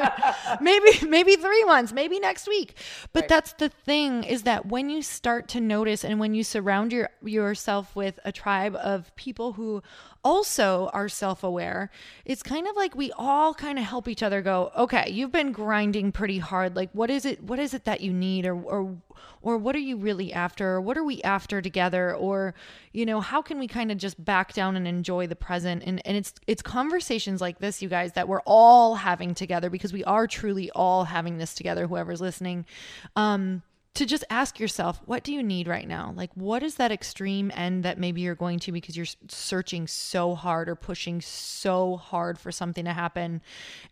[0.61, 2.77] maybe maybe 3 months, maybe next week.
[3.13, 3.29] But right.
[3.29, 7.11] that's the thing is that when you start to notice and when you surround your
[7.23, 9.83] yourself with a tribe of people who
[10.27, 11.89] also are self aware,
[12.25, 15.53] it's kind of like we all kind of help each other go, okay, you've been
[15.53, 16.75] grinding pretty hard.
[16.75, 17.45] Like, what is it?
[17.45, 18.45] What is it that you need?
[18.45, 18.97] Or, or,
[19.41, 20.69] or what are you really after?
[20.75, 22.13] Or what are we after together?
[22.13, 22.55] Or,
[22.93, 25.83] you know, how can we kind of just back down and enjoy the present?
[25.85, 29.93] And, and it's, it's conversations like this, you guys, that we're all having together because
[29.93, 32.67] we are truly all having this together, whoever's listening.
[33.15, 33.63] Um,
[33.97, 36.13] to just ask yourself, what do you need right now?
[36.15, 40.35] Like, what is that extreme end that maybe you're going to because you're searching so
[40.35, 43.41] hard or pushing so hard for something to happen?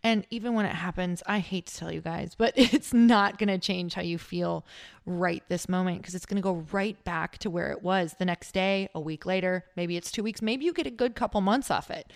[0.03, 3.49] And even when it happens, I hate to tell you guys, but it's not going
[3.49, 4.67] to change how you feel
[5.07, 8.25] right this moment because it's going to go right back to where it was the
[8.27, 11.41] next day, a week later, maybe it's two weeks, maybe you get a good couple
[11.41, 12.13] months off it.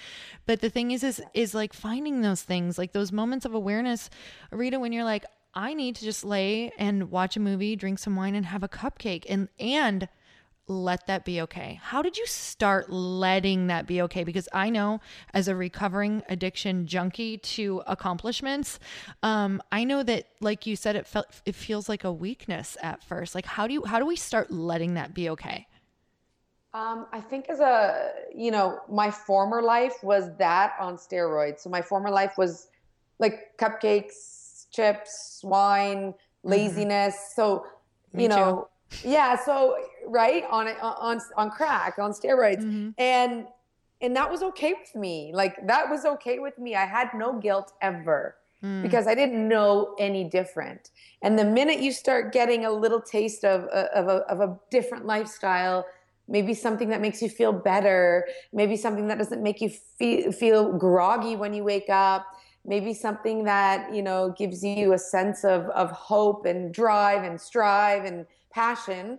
[0.46, 4.10] But the thing is, is, is like finding those things, like those moments of awareness,
[4.50, 8.16] Rita, when you're like, I need to just lay and watch a movie, drink some
[8.16, 10.08] wine and have a cupcake and and
[10.68, 11.80] let that be okay.
[11.82, 14.22] How did you start letting that be okay?
[14.22, 15.00] Because I know
[15.32, 18.78] as a recovering addiction junkie to accomplishments,
[19.22, 23.02] um, I know that like you said, it felt it feels like a weakness at
[23.02, 23.34] first.
[23.34, 25.66] Like how do you how do we start letting that be okay?
[26.74, 31.60] Um, I think as a you know, my former life was that on steroids.
[31.60, 32.68] So my former life was
[33.18, 34.37] like cupcakes,
[34.70, 36.48] chips, wine, mm-hmm.
[36.48, 37.14] laziness.
[37.14, 37.40] Mm-hmm.
[37.40, 37.66] So,
[38.12, 39.08] Me you know, too.
[39.08, 39.36] yeah.
[39.36, 39.76] So,
[40.06, 42.90] right on on on crack, on steroids, mm-hmm.
[42.98, 43.46] and
[44.00, 45.32] and that was okay with me.
[45.34, 46.74] Like that was okay with me.
[46.74, 48.36] I had no guilt ever.
[48.64, 48.82] Mm.
[48.82, 50.90] Because I didn't know any different,
[51.22, 55.06] and the minute you start getting a little taste of of a, of a different
[55.06, 55.86] lifestyle,
[56.28, 60.72] maybe something that makes you feel better, maybe something that doesn't make you feel, feel
[60.72, 62.26] groggy when you wake up,
[62.68, 67.40] maybe something that you know gives you a sense of of hope and drive and
[67.40, 69.18] strive and passion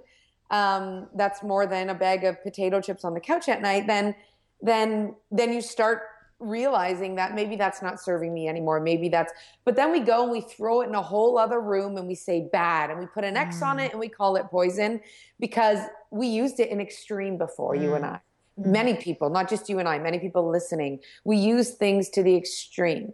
[0.52, 4.16] um, that's more than a bag of potato chips on the couch at night then
[4.62, 6.04] then then you start
[6.40, 8.80] realizing that maybe that's not serving me anymore.
[8.80, 9.34] Maybe that's,
[9.66, 12.16] but then we go and we throw it in a whole other room and we
[12.16, 15.02] say bad and we put an X on it and we call it poison
[15.40, 15.80] because
[16.12, 18.20] we used it in extreme before you and I.
[18.60, 18.72] Mm-hmm.
[18.72, 22.36] Many people, not just you and I, many people listening, we use things to the
[22.36, 23.14] extreme.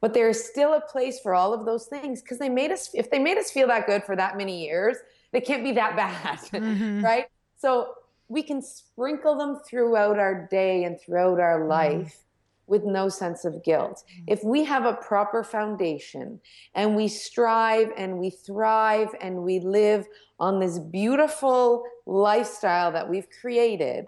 [0.00, 2.90] But there is still a place for all of those things because they made us,
[2.92, 4.98] if they made us feel that good for that many years,
[5.32, 7.02] they can't be that bad, mm-hmm.
[7.02, 7.26] right?
[7.56, 7.94] So
[8.28, 11.70] we can sprinkle them throughout our day and throughout our mm-hmm.
[11.70, 12.24] life
[12.66, 14.04] with no sense of guilt.
[14.26, 16.40] If we have a proper foundation
[16.74, 20.06] and we strive and we thrive and we live
[20.40, 24.06] on this beautiful lifestyle that we've created,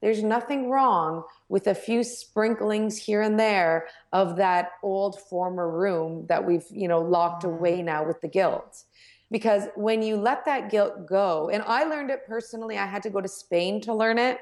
[0.00, 6.26] there's nothing wrong with a few sprinklings here and there of that old former room
[6.28, 8.84] that we've, you know, locked away now with the guilt.
[9.30, 13.10] Because when you let that guilt go, and I learned it personally, I had to
[13.10, 14.38] go to Spain to learn it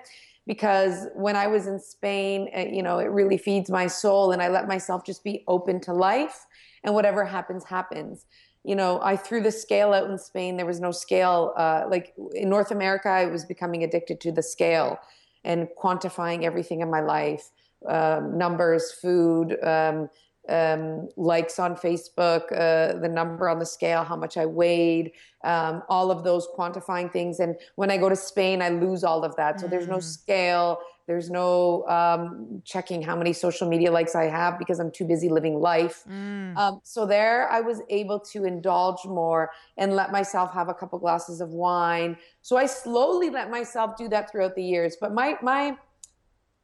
[0.46, 4.40] because when I was in Spain, uh, you know, it really feeds my soul and
[4.40, 6.46] I let myself just be open to life
[6.84, 8.24] and whatever happens, happens.
[8.64, 10.56] You know, I threw the scale out in Spain.
[10.56, 11.52] There was no scale.
[11.56, 14.98] Uh, like in North America, I was becoming addicted to the scale
[15.44, 17.50] and quantifying everything in my life
[17.86, 20.08] um, numbers, food, um,
[20.48, 25.12] um, likes on Facebook, uh, the number on the scale, how much I weighed,
[25.44, 27.38] um, all of those quantifying things.
[27.38, 29.60] And when I go to Spain, I lose all of that.
[29.60, 30.02] So there's no mm.
[30.02, 30.78] scale,
[31.08, 35.30] there's no um, checking how many social media likes I have because I'm too busy
[35.30, 36.04] living life.
[36.06, 36.54] Mm.
[36.54, 40.98] Um, so there, I was able to indulge more and let myself have a couple
[40.98, 42.18] glasses of wine.
[42.42, 44.98] So I slowly let myself do that throughout the years.
[45.00, 45.78] But my my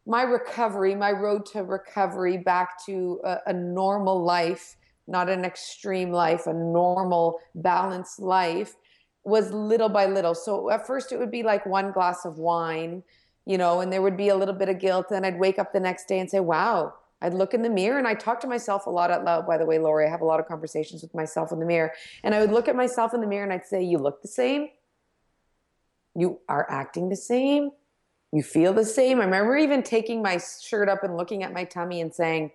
[0.06, 4.76] my recovery, my road to recovery back to a, a, normal life,
[5.06, 8.74] not an extreme life, a normal, balanced life,
[9.24, 10.34] was little by little.
[10.34, 13.02] So at first it would be like one glass of wine,
[13.46, 15.06] you know, and there would be a little bit of guilt.
[15.10, 17.98] And I'd wake up the next day and say, wow, I'd look in the mirror
[17.98, 19.46] and I talk to myself a lot out loud.
[19.46, 21.92] By the way, Lori, I have a lot of conversations with myself in the mirror.
[22.22, 24.28] And I would look at myself in the mirror and I'd say, You look the
[24.28, 24.68] same.
[26.14, 27.70] You are acting the same
[28.34, 29.20] you feel the same.
[29.20, 32.50] I remember even taking my shirt up and looking at my tummy and saying,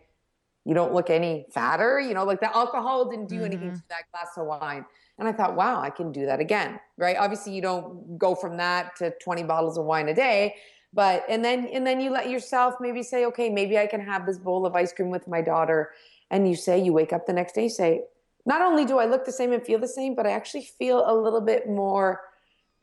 [0.65, 2.01] You don't look any fatter.
[2.01, 3.45] You know, like the alcohol didn't do mm-hmm.
[3.45, 4.85] anything to that glass of wine.
[5.17, 6.79] And I thought, wow, I can do that again.
[6.97, 7.15] Right.
[7.17, 10.55] Obviously, you don't go from that to 20 bottles of wine a day.
[10.93, 14.25] But and then and then you let yourself maybe say, okay, maybe I can have
[14.25, 15.91] this bowl of ice cream with my daughter.
[16.31, 18.01] And you say, you wake up the next day, say,
[18.45, 21.03] not only do I look the same and feel the same, but I actually feel
[21.05, 22.21] a little bit more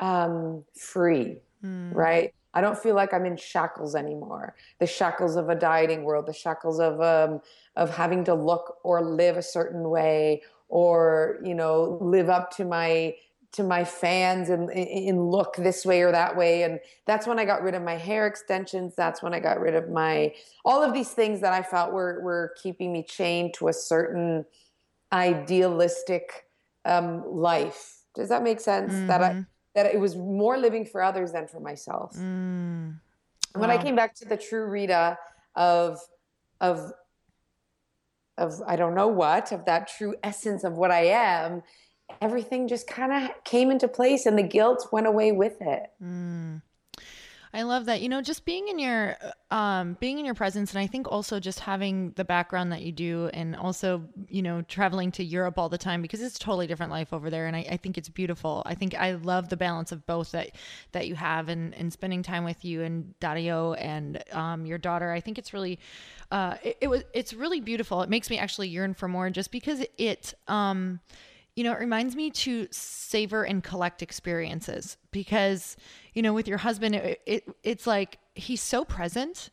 [0.01, 1.95] um, free, mm.
[1.95, 2.33] right?
[2.55, 4.55] I don't feel like I'm in shackles anymore.
[4.79, 7.41] The shackles of a dieting world, the shackles of um,
[7.77, 12.65] of having to look or live a certain way, or you know, live up to
[12.65, 13.15] my
[13.57, 16.63] to my fans and, and look this way or that way.
[16.63, 18.95] And that's when I got rid of my hair extensions.
[18.95, 20.35] That's when I got rid of my
[20.65, 24.45] all of these things that I felt were were keeping me chained to a certain
[25.13, 26.47] idealistic
[26.85, 28.03] um, life.
[28.15, 28.93] Does that make sense?
[28.93, 29.07] Mm-hmm.
[29.09, 29.41] That I mm-hmm
[29.77, 32.17] that it was more living for others than for myself.
[32.17, 32.95] Mm.
[33.55, 33.61] Wow.
[33.61, 35.19] When I came back to the true Rita
[35.55, 36.01] of
[36.61, 36.93] of
[38.39, 41.63] of I don't know what of that true essence of what I am,
[42.21, 45.91] everything just kind of came into place, and the guilt went away with it.
[46.03, 46.63] Mm.
[47.57, 48.03] I love that.
[48.03, 49.17] You know, just being in your
[49.51, 52.93] um being in your presence and I think also just having the background that you
[52.93, 56.93] do and also, you know, traveling to Europe all the time because it's totally different
[56.93, 58.63] life over there and I, I think it's beautiful.
[58.67, 60.51] I think I love the balance of both that
[60.93, 65.11] that you have and and spending time with you and Dario and um your daughter.
[65.11, 65.79] I think it's really
[66.31, 68.03] uh it, it was it's really beautiful.
[68.03, 71.01] It makes me actually yearn for more just because it um
[71.57, 75.77] you know, it reminds me to savor and collect experiences because,
[76.13, 79.51] you know, with your husband, it, it it's like he's so present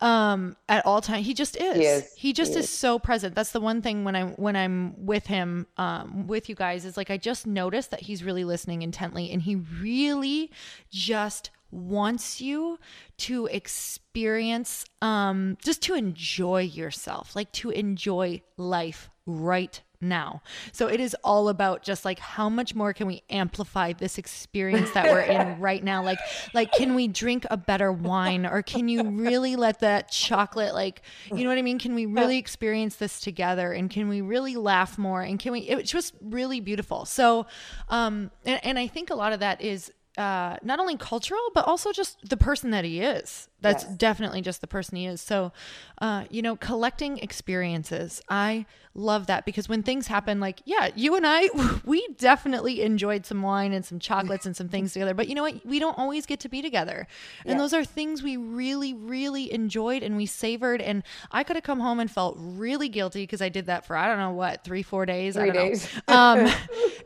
[0.00, 2.12] um at all time he just is.
[2.16, 2.68] He, just is.
[2.68, 6.56] so present that's the one thing when i'm when i'm with him um with you
[6.56, 10.50] guys is like i just notice that he's really listening intently and he really
[10.90, 12.78] just wants you
[13.18, 20.42] to experience um just to enjoy yourself like to enjoy life right now.
[20.72, 24.90] So it is all about just like how much more can we amplify this experience
[24.92, 26.02] that we're in right now?
[26.02, 26.22] Like
[26.52, 31.02] like can we drink a better wine or can you really let that chocolate like
[31.34, 31.78] you know what I mean?
[31.78, 35.60] Can we really experience this together and can we really laugh more and can we
[35.60, 37.04] it's just really beautiful.
[37.04, 37.46] So
[37.88, 41.66] um and, and I think a lot of that is uh, not only cultural but
[41.66, 43.94] also just the person that he is that's Yes.
[43.96, 45.52] definitely just the person he is so
[46.02, 51.14] uh, you know collecting experiences i love that because when things happen like yeah you
[51.16, 51.48] and i
[51.84, 55.42] we definitely enjoyed some wine and some chocolates and some things together but you know
[55.42, 57.06] what we don't always get to be together
[57.46, 57.58] and Yeah.
[57.58, 61.80] those are things we really really enjoyed and we savored and i could have come
[61.80, 64.82] home and felt really guilty because i did that for i don't know what three
[64.82, 65.68] four days I Three don't know.
[65.70, 65.88] days.
[66.08, 66.52] um,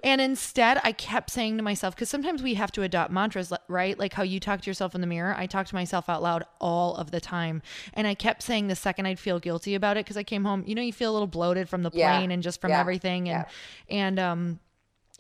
[0.04, 3.98] and instead, I kept saying to myself, because sometimes we have to adopt mantras, right?
[3.98, 5.34] Like how you talk to yourself in the mirror.
[5.36, 7.62] I talk to myself out loud all of the time.
[7.94, 10.64] And I kept saying the second I'd feel guilty about it, because I came home,
[10.66, 12.16] you know, you feel a little bloated from the Yeah.
[12.16, 12.80] plane and just from Yeah.
[12.80, 13.28] everything.
[13.28, 13.44] And,
[13.88, 14.60] and, um,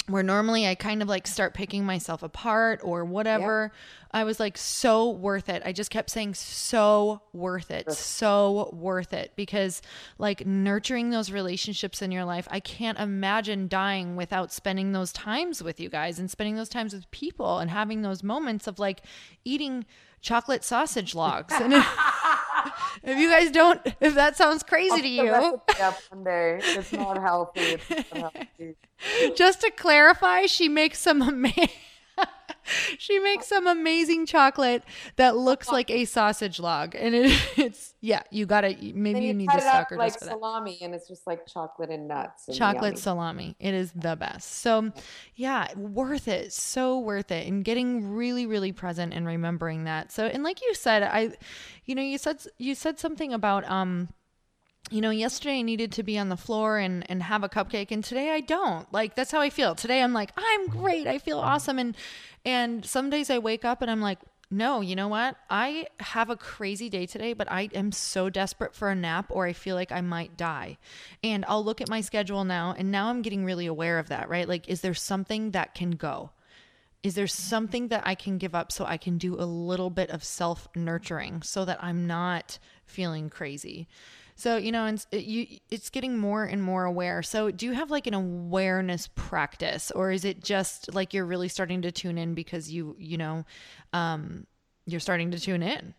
[0.08, 3.72] where normally I kind of like start picking myself apart or whatever.
[4.12, 5.62] I was like, so worth it.
[5.64, 9.32] I just kept saying, so worth it, so worth it.
[9.34, 9.82] Because
[10.16, 15.60] like nurturing those relationships in your life, I can't imagine dying without spending those times
[15.60, 19.02] with you guys and spending those times with people and having those moments of like
[19.44, 19.84] eating
[20.20, 21.52] chocolate sausage logs.
[21.52, 21.72] And
[23.02, 25.70] if, you guys don't, if that sounds crazy to you, up
[26.10, 26.60] one day.
[26.62, 27.78] It's not healthy.
[27.88, 28.76] It's not healthy.
[29.36, 31.52] just to clarify, she makes some ama-
[32.98, 34.82] she makes some amazing chocolate
[35.16, 38.22] that looks like a sausage log, and it, it's yeah.
[38.30, 40.30] You gotta maybe you, you, need to it up stalk her like just for that.
[40.32, 42.48] salami, and it's just like chocolate and nuts.
[42.48, 42.96] And Chocolate yummy.
[42.96, 43.56] salami.
[43.60, 44.58] It is the best.
[44.58, 44.92] So,
[45.34, 46.52] yeah, worth it.
[46.52, 47.46] So worth it.
[47.46, 50.12] And getting really, really present and remembering that.
[50.12, 51.32] So, and like you said, I,
[51.84, 54.08] you know, you said you said something about um
[54.90, 57.90] you know, yesterday I needed to be on the floor and, and have a cupcake
[57.90, 58.90] and today I don't.
[58.92, 59.74] Like that's how I feel.
[59.74, 61.06] Today I'm like, I'm great.
[61.06, 61.78] I feel awesome.
[61.78, 61.96] And
[62.44, 64.18] and some days I wake up and I'm like,
[64.48, 65.36] no, you know what?
[65.50, 69.44] I have a crazy day today, but I am so desperate for a nap or
[69.46, 70.78] I feel like I might die.
[71.24, 74.28] And I'll look at my schedule now and now I'm getting really aware of that,
[74.28, 74.48] right?
[74.48, 76.30] Like, is there something that can go?
[77.02, 80.10] Is there something that I can give up so I can do a little bit
[80.10, 83.88] of self nurturing so that I'm not feeling crazy?
[84.36, 87.22] So, you know, it's- it, you, it's getting more and more aware.
[87.22, 91.48] So, do you have like an awareness practice or is it just like you're really
[91.48, 93.46] starting to tune in because you, you know,
[93.94, 94.46] um,
[94.84, 95.94] you're starting to tune in?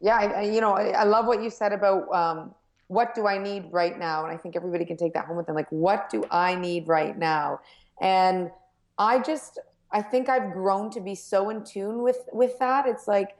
[0.00, 2.54] Yeah, I, I, you know, I, I love what you said about um,
[2.88, 5.46] what do I need right now, and I think everybody can take that home with
[5.46, 5.56] them.
[5.56, 7.60] Like, what do I need right now?
[8.00, 8.50] And
[8.98, 9.58] I just,
[9.90, 12.86] I think I've grown to be so in tune with with that.
[12.86, 13.36] It's like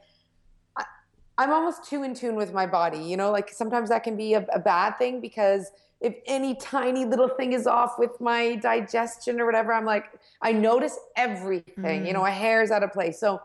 [1.39, 2.99] I'm almost too in tune with my body.
[2.99, 5.70] You know, like sometimes that can be a, a bad thing because
[6.01, 10.05] if any tiny little thing is off with my digestion or whatever, I'm like,
[10.43, 12.07] I notice everything.
[12.07, 13.18] You know, a hair's out of place.
[13.18, 13.41] So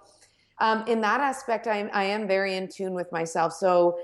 [0.60, 3.54] um, in that aspect, I am, I am very in tune with myself.
[3.54, 4.00] So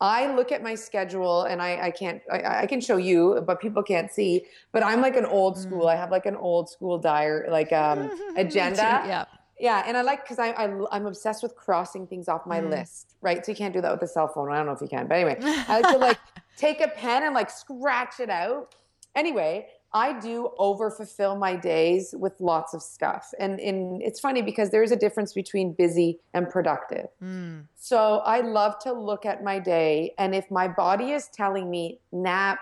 [0.00, 3.60] I look at my schedule and I, I can't, I, I can show you, but
[3.60, 5.88] people can't see, but I'm like an old school.
[5.88, 9.02] I have like an old school diary, like um, agenda.
[9.06, 9.24] Yeah.
[9.60, 12.70] Yeah, and I like because I, I I'm obsessed with crossing things off my Mm.
[12.70, 13.44] list, right?
[13.44, 14.50] So you can't do that with a cell phone.
[14.50, 15.36] I don't know if you can, but anyway,
[15.68, 16.18] I like to like
[16.56, 18.74] take a pen and like scratch it out.
[19.14, 24.40] Anyway, I do over fulfill my days with lots of stuff, and and it's funny
[24.40, 27.08] because there is a difference between busy and productive.
[27.22, 27.66] Mm.
[27.76, 32.00] So I love to look at my day, and if my body is telling me
[32.12, 32.60] nap,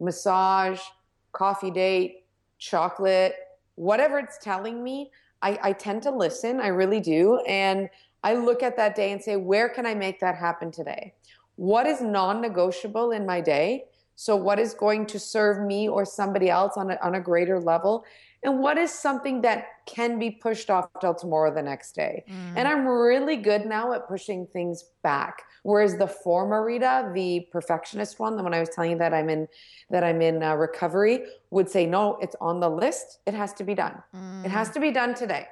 [0.00, 0.80] massage,
[1.32, 2.24] coffee date,
[2.58, 3.34] chocolate,
[3.76, 5.10] whatever it's telling me,
[5.42, 6.60] I, I tend to listen.
[6.60, 7.38] I really do.
[7.46, 7.90] And
[8.22, 11.14] I look at that day and say, where can I make that happen today?
[11.56, 13.84] What is non negotiable in my day?
[14.14, 17.58] So, what is going to serve me or somebody else on a, on a greater
[17.58, 18.04] level?
[18.44, 22.24] And what is something that can be pushed off till tomorrow, the next day?
[22.56, 25.42] And I'm really good now at pushing things back.
[25.62, 29.28] Whereas the former Rita, the perfectionist one, the one I was telling you that I'm
[29.30, 29.46] in,
[29.90, 33.20] that I'm in uh, recovery, would say, no, it's on the list.
[33.26, 34.02] It has to be done.
[34.44, 35.46] It has to be done today,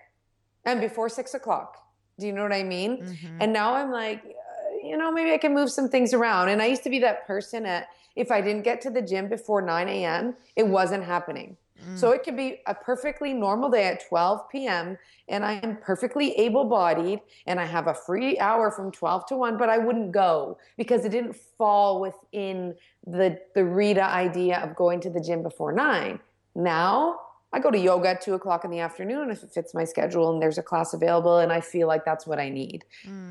[0.65, 1.77] and before six o'clock.
[2.19, 3.05] Do you know what I mean?
[3.05, 3.37] Mhm.
[3.41, 6.49] And now I'm like, uh, you know, maybe I can move some things around.
[6.49, 7.87] And I used to be that person at
[8.17, 11.57] if I didn't get to the gym before 9 a.m., it wasn't happening.
[11.95, 14.97] So it could be a perfectly normal day at 12 p.m.
[15.29, 19.37] and I am perfectly able bodied and I have a free hour from 12 to
[19.37, 22.75] 1, but I wouldn't go because it didn't fall within
[23.07, 26.21] the, the Rita idea of going to the gym before 9.
[26.55, 27.21] Now
[27.53, 30.33] I go to yoga at 2 o'clock in the afternoon if it fits my schedule
[30.33, 32.85] and there's a class available and I feel like that's what I need.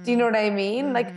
[0.04, 0.94] Do you know what I mean?
[0.94, 1.16] Like Mhm.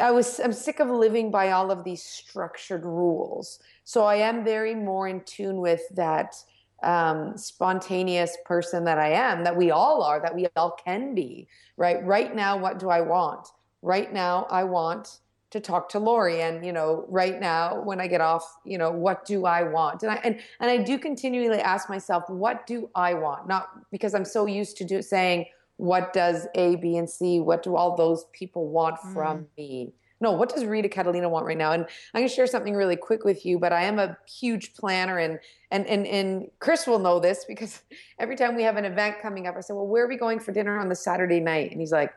[0.00, 3.58] I was I'm sick of living by all of these structured rules.
[3.84, 6.34] So I am very more in tune with that
[6.82, 11.48] um, spontaneous person that I am, that we all are, that we all can be.
[11.76, 12.04] Right.
[12.04, 13.48] Right now, what do I want?
[13.82, 15.18] Right now, I want
[15.50, 18.90] to talk to Lori, and you know, right now, when I get off, you know,
[18.90, 20.02] what do I want?
[20.02, 23.48] And I and and I do continually ask myself, what do I want?
[23.48, 25.46] Not because I'm so used to do, saying
[25.82, 29.46] what does A, B, and C, what do all those people want from Mm.
[29.58, 29.92] me?
[30.20, 31.72] No, what does Rita Catalano want right now?
[31.72, 31.82] And
[32.14, 35.40] I'm gonna share something really quick with you, but I am a huge planner and
[35.72, 37.82] and and and Chris will know this because
[38.20, 40.38] every time we have an event coming up, I say, Well, where are we going
[40.38, 41.72] for dinner on the Saturday night?
[41.72, 42.12] And he's like,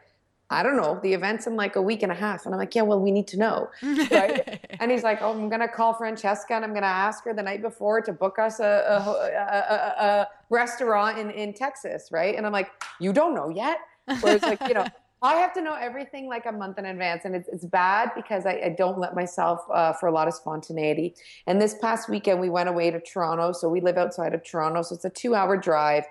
[0.49, 0.99] I don't know.
[1.01, 2.45] The event's in like a week and a half.
[2.45, 3.69] And I'm like, Yeah, well, we need to know.
[4.11, 4.61] Right?
[4.79, 7.61] And he's like, "Oh, I'm gonna call Francesca and I'm gonna ask her the night
[7.61, 12.51] before to book us a, a, a, a, restaurant in, in Texas, right?" And I'm
[12.51, 12.69] like,
[12.99, 13.77] "You don't know yet."
[14.19, 14.85] Whereas, like, you know,
[15.21, 18.45] I have to know everything like a month in advance, and it's it's bad because
[18.45, 21.15] I, I don't let myself uh, for a lot of spontaneity.
[21.47, 24.81] And this past weekend, we went away to Toronto, so we live outside of Toronto,
[24.81, 26.03] so it's a two-hour drive.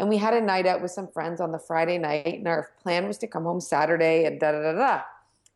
[0.00, 2.70] And we had a night out with some friends on the Friday night, and our
[2.82, 4.96] plan was to come home Saturday and da da da da.
[4.96, 5.02] It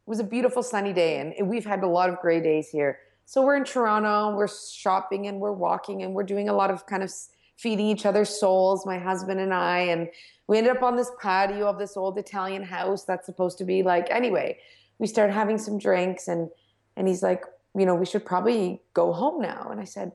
[0.06, 2.98] was a beautiful sunny day, and we've had a lot of gray days here.
[3.24, 6.84] So we're in Toronto, we're shopping and we're walking and we're doing a lot of
[6.84, 7.10] kind of
[7.56, 9.78] feeding each other souls, my husband and I.
[9.78, 10.10] And
[10.46, 13.82] we ended up on this patio of this old Italian house that's supposed to be
[13.82, 14.58] like, anyway,
[14.98, 16.50] we started having some drinks and
[16.96, 19.68] and he's like, you know, we should probably go home now.
[19.70, 20.12] And I said,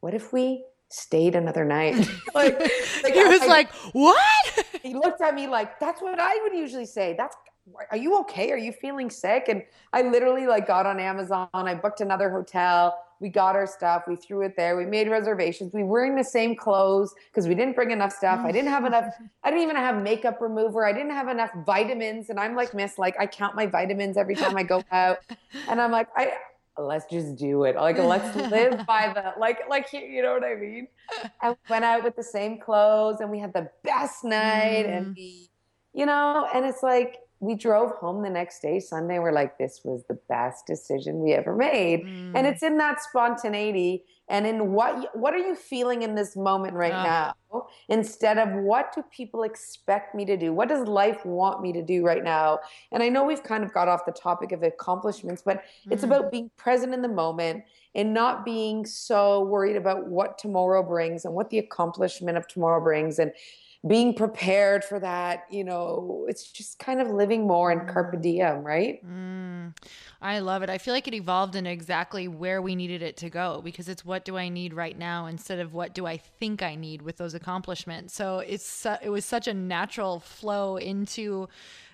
[0.00, 1.96] what if we stayed another night?
[2.34, 2.58] like,
[3.02, 6.58] like, he was I- like, "What?" he looked at me like that's what I would
[6.58, 7.14] usually say.
[7.16, 7.36] That's
[7.90, 8.50] are you okay?
[8.50, 9.44] Are you feeling sick?
[9.48, 9.62] And
[9.92, 11.48] I literally like got on Amazon.
[11.52, 12.96] I booked another hotel.
[13.20, 14.04] We got our stuff.
[14.06, 14.76] We threw it there.
[14.76, 15.72] We made reservations.
[15.74, 18.40] We were wearing the same clothes because we didn't bring enough stuff.
[18.44, 19.06] I didn't have enough.
[19.42, 20.86] I didn't even have makeup remover.
[20.86, 22.30] I didn't have enough vitamins.
[22.30, 25.18] And I'm like Miss, like I count my vitamins every time I go out.
[25.68, 26.32] And I'm like, I
[26.78, 27.76] let's just do it.
[27.76, 30.88] Like let's live by the like like you know what I mean?
[31.42, 34.96] I went out with the same clothes and we had the best night Mm.
[34.96, 35.48] and we
[35.94, 39.18] you know, and it's like we drove home the next day, Sunday.
[39.18, 42.04] We're like, this was the best decision we ever made.
[42.04, 42.32] Mm.
[42.34, 46.74] And it's in that spontaneity and in what what are you feeling in this moment
[46.74, 47.34] right Ah.
[47.52, 50.52] now instead of what do people expect me to do?
[50.52, 52.58] What does life want me to do right now?
[52.92, 56.06] And I know we've kind of got off the topic of accomplishments, but it's Mm.
[56.08, 57.64] about being present in the moment
[57.94, 62.82] and not being so worried about what tomorrow brings and what the accomplishment of tomorrow
[62.82, 63.32] brings and
[63.86, 68.64] being prepared for that you know it's just kind of living more in carpe diem
[68.64, 69.76] right Mm,
[70.20, 70.70] I love it.
[70.70, 74.04] I feel like it evolved into exactly where we needed it to go because it's
[74.04, 77.16] what do I need right now instead of what do I think I need with
[77.16, 78.14] those accomplishments.
[78.14, 81.48] So it's su- it was such a natural flow into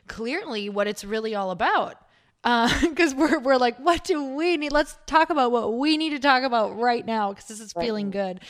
[0.07, 1.99] clearly what it's really all about.
[2.95, 4.73] Because we're, we're like, what do we need?
[4.73, 8.11] Let's talk about what we need to talk about right now because this is feeling
[8.11, 8.41] good.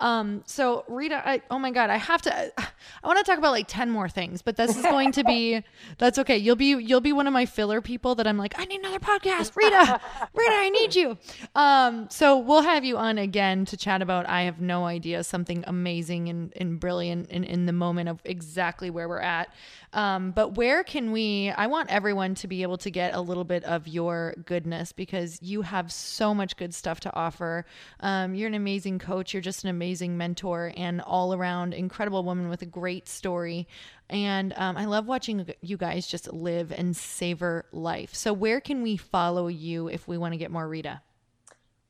[0.00, 3.52] Um, so, Rita, I, oh my God, I have to, I want to talk about
[3.52, 5.62] like 10 more things, but this is going to be,
[5.98, 6.36] that's okay.
[6.36, 8.98] You'll be, you'll be one of my filler people that I'm like, I need another
[8.98, 9.54] podcast.
[9.54, 10.00] Rita,
[10.34, 11.18] Rita, I need you.
[11.54, 15.62] Um, so we'll have you on again to chat about, I have no idea, something
[15.66, 19.52] amazing and, and brilliant in, in the moment of exactly where we're at.
[19.92, 23.44] Um, but where can we, I want everyone to be able to get a little
[23.44, 27.66] bit of your goodness because you have so much good stuff to offer.
[28.00, 29.34] Um, you're an amazing coach.
[29.34, 33.68] You're just an amazing mentor and all around incredible woman with a great story.
[34.08, 38.14] And um, I love watching you guys just live and savor life.
[38.14, 41.00] So, where can we follow you if we want to get more Rita?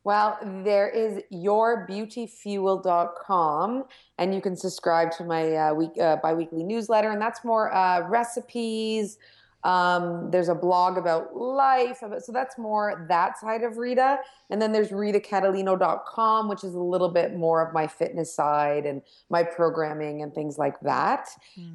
[0.04, 3.84] Well there is yourbeautyfuel.com
[4.18, 8.08] and you can subscribe to my uh, week uh, bi-weekly newsletter and that's more uh,
[8.08, 9.18] recipes
[9.64, 14.18] um, there's a blog about life so that's more that side of rita.
[14.50, 19.02] And then there's ritacatalano.com which is a little bit more of my fitness side and
[19.30, 21.28] my programming and things like that.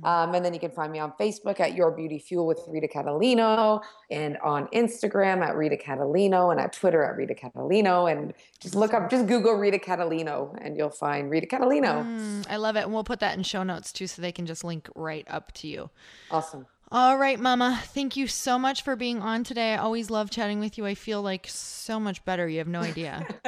[0.04, 2.88] Um, and then you can find me on facebook at your beauty fuel with rita
[2.88, 3.82] catalano
[4.12, 8.12] and on instagram at rita catalano and at twitter at rita catalano.
[8.12, 12.06] And just look up just google rita catalano and you'll find rita catalano.
[12.06, 12.84] Mm, I love it.
[12.84, 15.52] And we'll put that in show notes too so they can just link right up
[15.54, 15.90] to you.
[16.32, 17.82] awesome All right, Mama.
[17.88, 19.74] Thank you so much for being on today.
[19.74, 20.86] I always love chatting with you.
[20.86, 22.48] I feel like so much better.
[22.48, 23.28] You have no idea.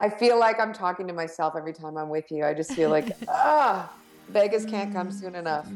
[0.00, 2.44] I feel like I'm talking to myself every time I'm with you.
[2.44, 3.92] I just feel like, ah,
[4.28, 5.66] Vegas can't come soon enough.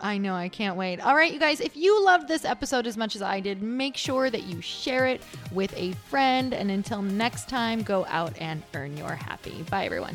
[0.00, 0.34] I know.
[0.34, 1.00] I can't wait.
[1.00, 3.98] All right, you guys, if you loved this episode as much as I did, make
[3.98, 5.20] sure that you share it
[5.52, 6.54] with a friend.
[6.54, 9.62] And until next time, go out and earn your happy.
[9.70, 10.14] Bye, everyone.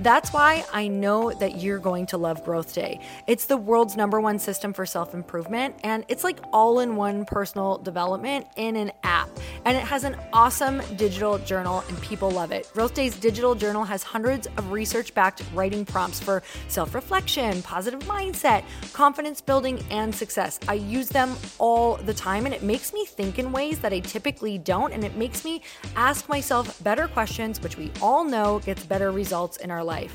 [0.00, 3.00] That's why I know that you're going to love Growth Day.
[3.26, 7.24] It's the world's number one system for self improvement, and it's like all in one
[7.24, 9.30] personal development in an app.
[9.64, 12.70] And it has an awesome digital journal, and people love it.
[12.74, 18.00] Growth Day's digital journal has hundreds of research backed writing prompts for self reflection, positive
[18.00, 20.60] mindset, confidence building, and success.
[20.68, 24.00] I use them all the time, and it makes me think in ways that I
[24.00, 25.62] typically don't, and it makes me
[25.96, 30.14] ask myself better questions, which we all know gets better results in our life.